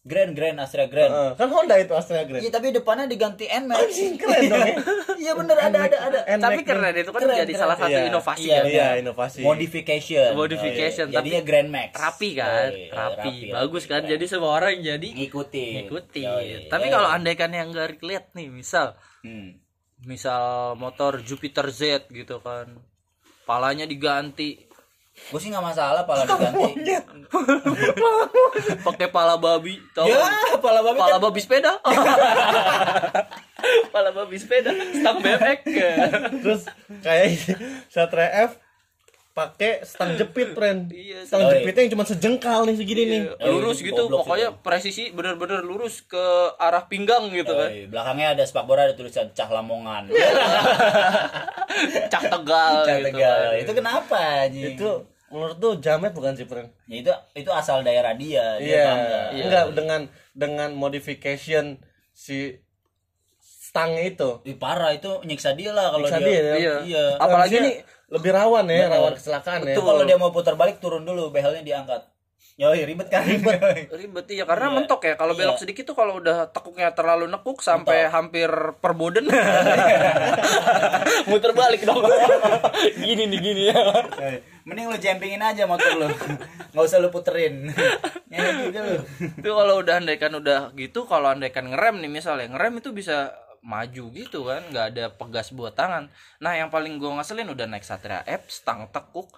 Grand 0.09 0.33
Grand 0.33 0.57
Astrea 0.57 0.87
Grand. 0.87 1.07
Heeh, 1.07 1.31
Kan 1.35 1.49
Honda 1.49 1.77
itu 1.77 1.92
Astrea 1.92 2.25
Grand 2.25 2.40
Iya, 2.40 2.49
tapi 2.49 2.73
depannya 2.73 3.05
diganti 3.05 3.44
NMAX. 3.44 3.88
keren 4.16 4.42
dong 4.42 4.64
ya. 4.64 4.75
Iya 5.21 5.33
bener 5.35 5.57
ada 5.59 5.79
ada 5.85 5.99
ada. 6.01 6.18
NMAX 6.27 6.40
tapi 6.40 6.61
keren 6.62 6.94
itu 6.97 7.11
kan 7.11 7.21
Keren, 7.21 7.37
jadi 7.37 7.53
keren. 7.53 7.61
salah 7.61 7.77
satu 7.77 7.92
Iya. 7.92 8.09
inovasi 8.09 8.40
Iya, 8.40 8.57
kan. 8.57 8.64
Iya 8.66 8.88
inovasi 8.99 9.38
Modification. 9.42 10.29
Modification, 10.33 11.07
Iya, 11.07 11.14
tapi 11.14 11.29
Jadinya 11.29 11.42
Grand 11.44 11.68
Max. 11.68 11.90
Rapi 11.92 12.31
kan, 12.33 12.71
Yoi, 12.71 12.88
rapi, 12.90 13.35
bagus 13.53 13.85
kan. 13.85 14.03
Jadi 14.03 14.25
semua 14.25 14.51
orang 14.53 14.81
jadi 14.81 15.09
ngikuti. 15.11 15.66
ngikuti. 15.79 16.23
Yoi. 16.25 16.49
Tapi 16.66 16.87
Yoi. 16.87 16.94
kalau 16.94 17.09
andaikan 17.09 17.51
yang 17.51 17.68
enggak 17.68 17.92
relate 17.94 18.33
nih, 18.33 18.49
misal 18.49 18.97
Hmm. 19.21 19.61
misal 20.01 20.40
motor 20.75 21.21
Jupiter 21.21 21.68
Z 21.68 22.09
gitu 22.09 22.38
kan. 22.38 22.81
Palanya 23.44 23.83
diganti 23.83 24.67
Gue 25.28 25.40
sih 25.42 25.50
nggak 25.52 25.64
masalah 25.64 26.02
pala 26.09 26.24
diganti. 26.24 26.94
pakai 28.88 29.09
pala 29.12 29.37
babi, 29.37 29.76
tau? 29.92 30.09
ya, 30.09 30.24
pala 30.62 30.81
babi 30.81 30.98
Pala 30.98 31.18
kan 31.18 31.22
babi 31.22 31.40
sepeda. 31.44 31.72
pala 33.94 34.11
babi 34.14 34.37
sepeda, 34.40 34.72
stang 34.72 35.20
bebek. 35.20 35.68
Terus 36.40 36.64
kayak 37.04 37.26
ini, 37.35 37.52
Satria 37.92 38.48
F 38.48 38.67
pakai 39.38 39.81
stang 39.83 40.12
jepit 40.12 40.51
friend 40.51 40.90
Iya, 41.07 41.22
stang 41.22 41.40
Oh, 41.40 41.46
iya. 41.46 41.57
jepitnya 41.57 41.81
yang 41.81 41.90
cuma 41.92 42.05
sejengkal 42.05 42.59
nih 42.64 42.74
segini 42.74 43.03
nih 43.07 43.20
Eh, 43.33 43.48
lurus 43.48 43.79
itu 43.79 43.87
gitu, 43.87 44.01
goblok 44.03 44.18
pokoknya 44.24 44.48
itu. 44.51 44.61
presisi 44.61 45.03
bener-bener 45.11 45.61
lurus 45.61 46.03
ke 46.03 46.24
arah 46.57 46.85
pinggang 46.85 47.29
gitu 47.31 47.51
kan. 47.51 47.68
Yoi, 47.68 47.87
belakangnya 47.87 48.27
ada 48.33 48.42
spakbor 48.42 48.77
ada 48.77 48.92
tulisan 48.92 49.29
Cah 49.31 49.48
Lamongan. 49.48 50.09
Cak 52.09 52.22
tegal 52.24 52.72
Cah 52.81 52.94
gitu 52.96 53.05
Tegal. 53.09 53.38
kan. 53.48 53.61
Itu 53.61 53.70
kenapa 53.72 54.16
anjing? 54.42 54.74
itu 54.74 54.88
menurut 55.29 55.57
tuh 55.57 55.72
jamet 55.79 56.11
bukan 56.11 56.33
sih 56.33 56.42
friend 56.42 56.66
Ya, 56.85 56.94
itu 56.98 57.11
itu 57.38 57.48
asal 57.51 57.81
daerah 57.81 58.12
dia. 58.12 58.57
dia 58.57 58.59
Iya, 58.59 58.83
bangga. 58.87 59.20
Iya. 59.31 59.42
enggak 59.44 59.64
dengan 59.72 60.01
dengan 60.35 60.68
modification 60.72 61.79
si 62.11 62.59
stang 63.38 63.94
itu. 63.94 64.40
Ih, 64.42 64.57
parah 64.57 64.90
itu 64.90 65.20
nyiksa 65.22 65.53
dia 65.53 65.70
lah 65.70 65.90
kalau 65.90 66.03
Nyiksa 66.03 66.18
dia. 66.18 66.27
dia, 66.27 66.33
ya. 66.33 66.55
Iya. 66.57 66.74
Iya. 66.83 67.05
Apalagi 67.18 67.57
nih 67.61 67.74
lebih 68.09 68.31
rawan 68.33 68.64
ya, 68.66 68.88
Bener. 68.88 68.97
rawan 68.97 69.12
kecelakaan 69.14 69.61
ya. 69.64 69.75
Itu 69.77 69.83
kalau 69.83 70.03
dia 70.03 70.16
mau 70.16 70.29
putar 70.29 70.55
balik 70.55 70.81
turun 70.81 71.03
dulu, 71.03 71.29
behelnya 71.29 71.61
diangkat. 71.61 72.03
Yoi, 72.59 72.83
ribet 72.83 73.07
kan? 73.07 73.23
Ribet. 73.23 73.87
ribet 74.03 74.27
ya 74.29 74.42
karena 74.42 74.66
Iya. 74.66 74.75
mentok 74.75 75.01
ya 75.05 75.14
kalau 75.14 75.31
belok 75.33 75.55
Iya. 75.55 75.62
sedikit 75.62 75.85
tuh 75.85 75.94
kalau 75.94 76.18
udah 76.18 76.51
tekuknya 76.51 76.90
terlalu 76.90 77.31
nekuk 77.31 77.62
sampai 77.62 78.11
hampir 78.11 78.51
perboden 78.83 79.31
muter 81.31 81.53
balik 81.53 81.83
dong 81.83 82.03
gini 82.99 83.25
nih 83.27 83.38
gini 83.38 83.62
ya 83.71 83.79
Mending 84.66 84.85
lu 84.85 84.99
jempingin 84.99 85.40
aja 85.40 85.64
motor 85.64 85.97
lu. 85.97 86.09
Nggak 86.75 86.85
usah 86.85 87.01
lu 87.01 87.09
puterin. 87.09 87.73
Nyanyi 88.29 88.68
juga 88.68 88.81
lu. 88.85 89.01
itu 89.40 89.49
kalau 89.49 89.75
udah 89.81 89.94
andaikan 89.97 90.33
udah 90.35 90.61
gitu 90.75 91.09
kalau 91.09 91.33
andaikan 91.33 91.64
ngerem 91.64 92.03
nih 92.03 92.11
misalnya 92.11 92.53
ngerem 92.53 92.77
itu 92.77 92.92
bisa 92.92 93.33
maju 93.61 94.05
gitu 94.12 94.44
kan 94.44 94.62
nggak 94.68 94.87
ada 94.92 95.05
pegas 95.11 95.51
buat 95.51 95.73
tangan 95.73 96.09
nah 96.38 96.53
yang 96.53 96.68
paling 96.68 96.97
gua 96.97 97.18
ngeselin 97.18 97.49
udah 97.49 97.66
naik 97.66 97.83
Satria 97.83 98.23
F 98.25 98.49
stang 98.49 98.87
tekuk 98.88 99.29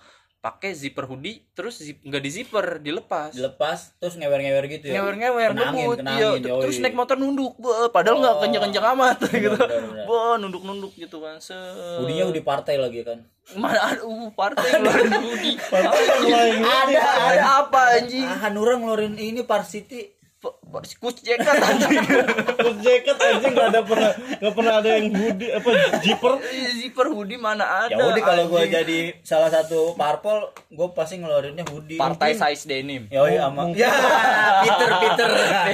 pakai 0.41 0.73
zipper 0.73 1.05
hoodie 1.05 1.45
terus 1.53 1.77
zip 1.77 2.01
nggak 2.01 2.23
di 2.25 2.31
zipper 2.33 2.81
dilepas 2.81 3.37
Dilepas 3.37 3.93
terus 4.01 4.17
ngewer-ngewer 4.17 4.65
gitu 4.73 4.89
ya. 4.89 4.97
ngewer-ngewer 4.97 5.53
ngebut 5.53 5.99
iya 6.01 6.33
terus 6.41 6.81
naik 6.81 6.97
motor 6.97 7.21
nunduk 7.21 7.61
Wah, 7.61 7.93
padahal 7.93 8.25
nggak 8.25 8.35
Oh. 8.35 8.41
kenceng-kenceng 8.41 8.87
amat 8.97 9.21
gitu 9.21 9.53
bener, 9.53 9.69
bener. 9.85 10.05
Wah, 10.09 10.41
nunduk-nunduk 10.41 10.97
gitu 10.97 11.21
kan 11.21 11.37
se 11.39 11.53
Hoodie-nya 11.53 12.25
udah 12.25 12.41
partai 12.41 12.81
lagi 12.81 13.05
kan. 13.05 13.21
mana 13.53 13.77
ada 13.85 14.01
uh, 14.01 14.33
partai 14.33 14.81
ngeluarin 14.81 15.13
hoodie 15.13 15.57
Ada, 15.61 17.01
ada 17.05 17.45
apa 17.61 17.81
anjing 18.01 18.25
Hanura 18.25 18.81
ngeluarin 18.81 19.21
ini 19.21 19.45
Varsity. 19.45 20.20
Kuch 20.41 21.21
jacket 21.21 21.53
anjing 21.53 22.01
Terus 22.59 22.77
jaket 22.81 23.13
anjing 23.15 23.53
nggak 23.53 23.69
ada 23.69 23.83
pernah 23.83 24.11
nggak 24.39 24.55
pernah 24.55 24.75
ada 24.75 24.89
yang 24.91 25.07
hoodie 25.11 25.51
apa 25.51 25.69
zipper. 26.01 26.33
zipper 26.73 27.07
hoodie 27.09 27.37
mana 27.37 27.61
ada 27.85 27.93
Ya 27.93 28.01
udah 28.01 28.23
kalau 28.23 28.45
gua 28.47 28.63
anjing. 28.63 28.73
jadi 28.75 28.99
salah 29.21 29.51
satu 29.51 29.93
parpol, 29.95 30.49
gua 30.71 30.89
pasti 30.91 31.19
ngeluarinnya 31.19 31.67
hoodie. 31.67 31.99
partai 31.99 32.33
size 32.33 32.65
denim 32.65 33.05
Yoi 33.07 33.37
sama 33.37 33.67
Mungkin- 33.67 33.81
Ya, 33.81 33.93
Peter 34.63 34.89
Peter. 34.97 35.29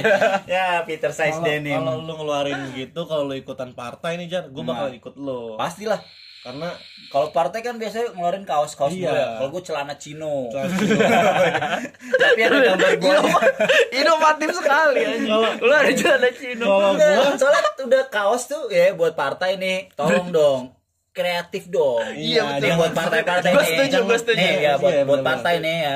ya, 0.51 0.67
Peter 0.83 1.11
size 1.11 1.31
Kalau 1.33 1.45
denim. 1.45 1.77
kalau 1.77 1.93
lu 1.97 2.13
ngeluarin 2.13 2.59
gitu, 2.73 2.99
kalau 3.03 3.23
lu 3.23 3.35
ikutan 3.35 3.71
partai 3.71 4.17
nih 4.17 4.27
Jar, 4.27 4.43
gue 4.45 4.63
bakal 4.63 4.91
ikut 4.91 5.15
lu. 5.15 5.55
Pastilah. 5.55 6.03
Karena 6.47 6.69
Kalau 7.07 7.27
partai 7.29 7.59
kan 7.59 7.75
biasanya 7.75 8.11
ngeluarin 8.11 8.43
kaos-kaos 8.43 8.91
Iya. 8.91 9.07
gue. 9.07 9.23
Kalau 9.37 9.49
gue 9.49 9.63
celana 9.63 9.95
chino. 9.95 10.47
Celana 10.47 10.75
Tapi 12.21 12.39
ada 12.41 12.57
gambar 12.65 12.91
gue. 12.97 13.15
inovatif 13.93 14.49
sekali 14.53 14.99
anjing 15.01 15.31
lu 15.57 15.71
ada 15.71 15.91
celana 15.93 16.29
gua 16.29 16.87
Enggak, 16.89 17.35
soalnya 17.35 17.61
udah 17.81 18.03
kaos 18.07 18.43
tuh 18.45 18.67
ya 18.69 18.91
buat 18.91 19.13
partai 19.13 19.55
nih. 19.55 19.91
Tolong 19.93 20.29
dong. 20.29 20.61
Kreatif 21.09 21.67
dong. 21.67 22.03
Iya, 22.13 22.43
betul. 22.53 22.75
buat 22.77 22.93
partai-partai 22.93 23.49
nih. 23.49 23.65
setuju, 23.65 23.97
gua 24.03 24.17
setuju. 24.17 24.37
Nih 24.37 24.53
ya 24.61 24.73
buat 24.75 24.93
Iya, 24.93 25.01
buat 25.03 25.21
partai 25.21 25.53
nih 25.57 25.77
ya. 25.81 25.95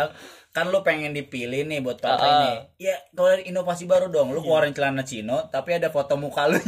Kan 0.52 0.68
lu 0.68 0.80
pengen 0.82 1.12
dipilih 1.12 1.64
nih 1.64 1.80
buat 1.80 1.96
partai 1.98 2.28
Ah. 2.28 2.40
nih. 2.42 2.56
Ya, 2.82 2.96
kalau 3.10 3.30
ada 3.30 3.40
inovasi 3.42 3.84
baru 3.84 4.08
dong. 4.08 4.30
Lu 4.30 4.40
keluarin 4.40 4.72
celana 4.72 5.00
chino 5.02 5.48
tapi 5.48 5.74
ada 5.74 5.88
foto 5.88 6.16
muka 6.16 6.44
lu. 6.46 6.60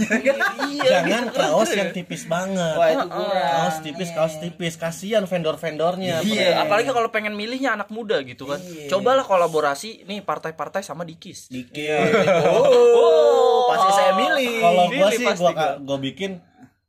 jangan 0.82 1.28
kaos 1.30 1.68
yang 1.70 1.92
tipis 1.92 2.24
banget 2.26 2.74
Wah, 2.74 2.88
itu 2.90 3.08
kurang. 3.10 3.52
kaos 3.54 3.78
tipis 3.80 4.10
kaos 4.10 4.36
tipis 4.38 4.74
kasihan 4.76 5.24
vendor-vendornya 5.24 6.20
Iya, 6.22 6.64
apalagi 6.64 6.90
kalau 6.90 7.08
pengen 7.10 7.34
milihnya 7.34 7.74
anak 7.74 7.88
muda 7.90 8.20
gitu 8.22 8.46
kan. 8.46 8.58
Iya. 8.58 8.88
Cobalah 8.88 9.22
kolaborasi 9.22 10.04
nih 10.04 10.20
partai-partai 10.22 10.80
sama 10.80 11.04
Dikis. 11.04 11.48
Dikit. 11.48 12.08
Oh, 12.46 13.68
pasti 13.70 13.90
saya 13.94 14.12
milih. 14.14 14.54
kalau 14.60 14.84
gua 14.90 15.10
sih 15.10 15.26
gua 15.26 15.52
gua. 15.52 15.68
gua 15.78 15.98
bikin 16.00 16.32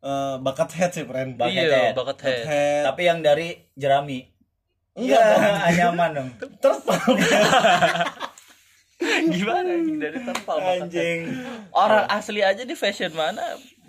eh, 0.01 0.37
bakat 0.39 0.71
head 0.75 0.91
sih 0.93 1.05
friend 1.05 1.35
Bucket 1.35 1.55
iya, 1.57 1.91
head. 1.91 1.95
bucket 1.95 2.19
head. 2.21 2.45
head 2.45 2.83
Tapi 2.85 3.03
yang 3.03 3.19
dari 3.19 3.49
jerami. 3.75 4.34
Enggak 4.95 5.19
Iya, 5.19 5.27
dong. 5.29 5.59
anyaman 5.61 6.11
dong. 6.13 6.29
terpal 6.57 7.03
Gimana 9.27 9.69
anjing 9.75 9.99
dari 9.99 10.19
terpal? 10.19 10.57
Anjing. 10.57 11.21
Orang 11.71 12.07
asli 12.09 12.41
aja 12.41 12.63
di 12.63 12.75
fashion 12.75 13.13
mana? 13.13 13.43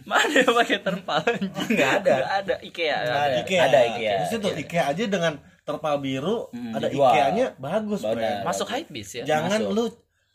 Mana 0.04 0.34
yang 0.36 0.52
pakai 0.52 0.82
terpal? 0.82 1.22
anjing? 1.22 1.54
Nggak 1.72 1.91
ada. 2.00 2.12
Nggak 2.12 2.34
ada 2.36 2.56
IKEA. 2.60 2.98
Ada. 3.00 3.38
Ikea. 3.39 3.62
Ada 3.63 3.80
Ikea. 3.88 4.15
Di 4.15 4.28
situ 4.28 4.48
Ikea 4.52 4.84
aja 4.88 5.04
dengan 5.06 5.34
terpal 5.62 5.98
biru, 5.98 6.50
Hmm, 6.52 6.74
ada. 6.74 6.89
Ikea-nya 6.89 7.54
bagus, 7.56 8.02
friend. 8.02 8.41
Masuk 8.41 8.68
hype 8.68 8.89
bis 8.91 9.10
ya. 9.15 9.24
Jangan 9.28 9.62
Masuk. 9.62 9.74
lu 9.74 9.86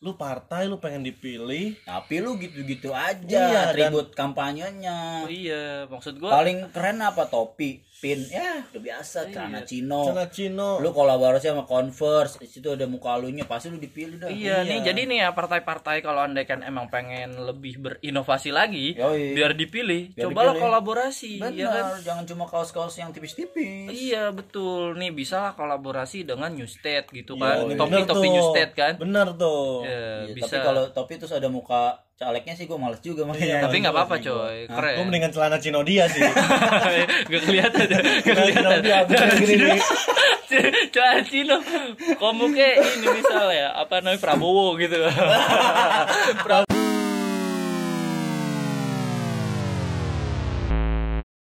lu 0.00 0.16
partai 0.16 0.64
lu 0.64 0.80
pengen 0.80 1.04
dipilih 1.04 1.76
Tapi 1.84 2.24
lu 2.24 2.34
gitu-gitu 2.34 2.88
aja 2.90 3.20
Iya, 3.20 3.68
atribut 3.68 4.10
kampanyenya. 4.10 5.28
Iya, 5.28 5.84
maksud 5.86 6.16
gua 6.16 6.32
Paling 6.32 6.72
keren 6.72 6.98
apa 6.98 7.28
topi, 7.28 7.84
pin. 8.00 8.18
Ya, 8.26 8.64
udah 8.66 8.80
biasa 8.80 9.28
celana 9.28 9.60
Cino. 9.62 10.02
celana 10.02 10.26
Cino. 10.26 10.80
Lu 10.80 10.90
kolaborasi 10.90 11.46
sama 11.46 11.62
Converse, 11.62 12.36
di 12.36 12.48
situ 12.48 12.68
ada 12.68 12.84
muka 12.84 13.14
lu 13.14 13.28
nya, 13.28 13.44
pasti 13.44 13.68
lu 13.68 13.76
dipilih 13.76 14.16
dah. 14.16 14.26
Iya, 14.26 14.64
nih 14.64 14.80
jadi 14.82 15.00
nih 15.04 15.18
ya 15.20 15.28
partai-partai 15.30 16.00
kalau 16.00 16.20
anda 16.20 16.40
kan 16.42 16.60
emang 16.60 16.88
pengen 16.88 17.36
lebih 17.38 17.76
berinovasi 17.78 18.50
lagi, 18.50 18.96
Yoi. 18.96 19.32
biar 19.32 19.52
dipilih, 19.52 20.10
Biar 20.10 20.24
cobalah 20.26 20.52
dipilih. 20.52 20.64
kolaborasi, 20.64 21.32
Benar, 21.38 21.52
ya 21.54 21.68
kan? 21.68 21.84
jangan 22.02 22.24
cuma 22.24 22.44
kaos-kaos 22.44 22.96
yang 22.96 23.12
tipis-tipis. 23.12 23.92
Iya 23.92 24.30
betul, 24.30 24.96
nih 24.96 25.12
bisa 25.12 25.38
lah 25.38 25.52
kolaborasi 25.52 26.24
dengan 26.24 26.50
New 26.50 26.66
State 26.66 27.12
gitu 27.12 27.36
kan, 27.36 27.62
Iya, 27.62 27.76
topi 27.76 27.92
bener 27.92 28.06
topi 28.06 28.26
tuh. 28.26 28.32
New 28.32 28.44
State 28.48 28.72
kan, 28.72 28.92
Bener 28.96 29.28
tuh. 29.34 29.84
Iya, 29.84 30.00
Iya, 30.24 30.34
bisa. 30.34 30.48
Tapi 30.50 30.64
kalau 30.64 30.84
topi 30.88 31.14
terus 31.16 31.32
ada 31.32 31.46
muka 31.46 32.00
calegnya 32.20 32.52
sih 32.52 32.68
gue 32.68 32.76
males 32.76 33.00
juga 33.00 33.24
makanya. 33.24 33.48
Iya, 33.48 33.58
Tapi 33.64 33.76
nggak 33.80 33.94
apa-apa 33.96 34.14
coy, 34.20 34.56
Gue 34.68 34.76
keren. 34.76 35.08
mendingan 35.08 35.32
celana 35.32 35.56
Cino 35.64 35.80
dia 35.80 36.04
sih. 36.04 36.20
gak 36.20 37.40
kelihatan, 37.48 37.84
gak 37.88 38.36
kelihatan. 38.36 38.76
dia 38.84 39.00
gini-gini. 39.40 39.80
Celana 40.92 41.22
Cino, 41.24 41.56
komuknya 42.20 42.76
ini 42.76 43.06
misalnya 43.16 43.72
apa 43.72 44.04
namanya 44.04 44.20
Prabowo 44.20 44.76
gitu. 44.76 45.00
Prabowo 46.44 46.76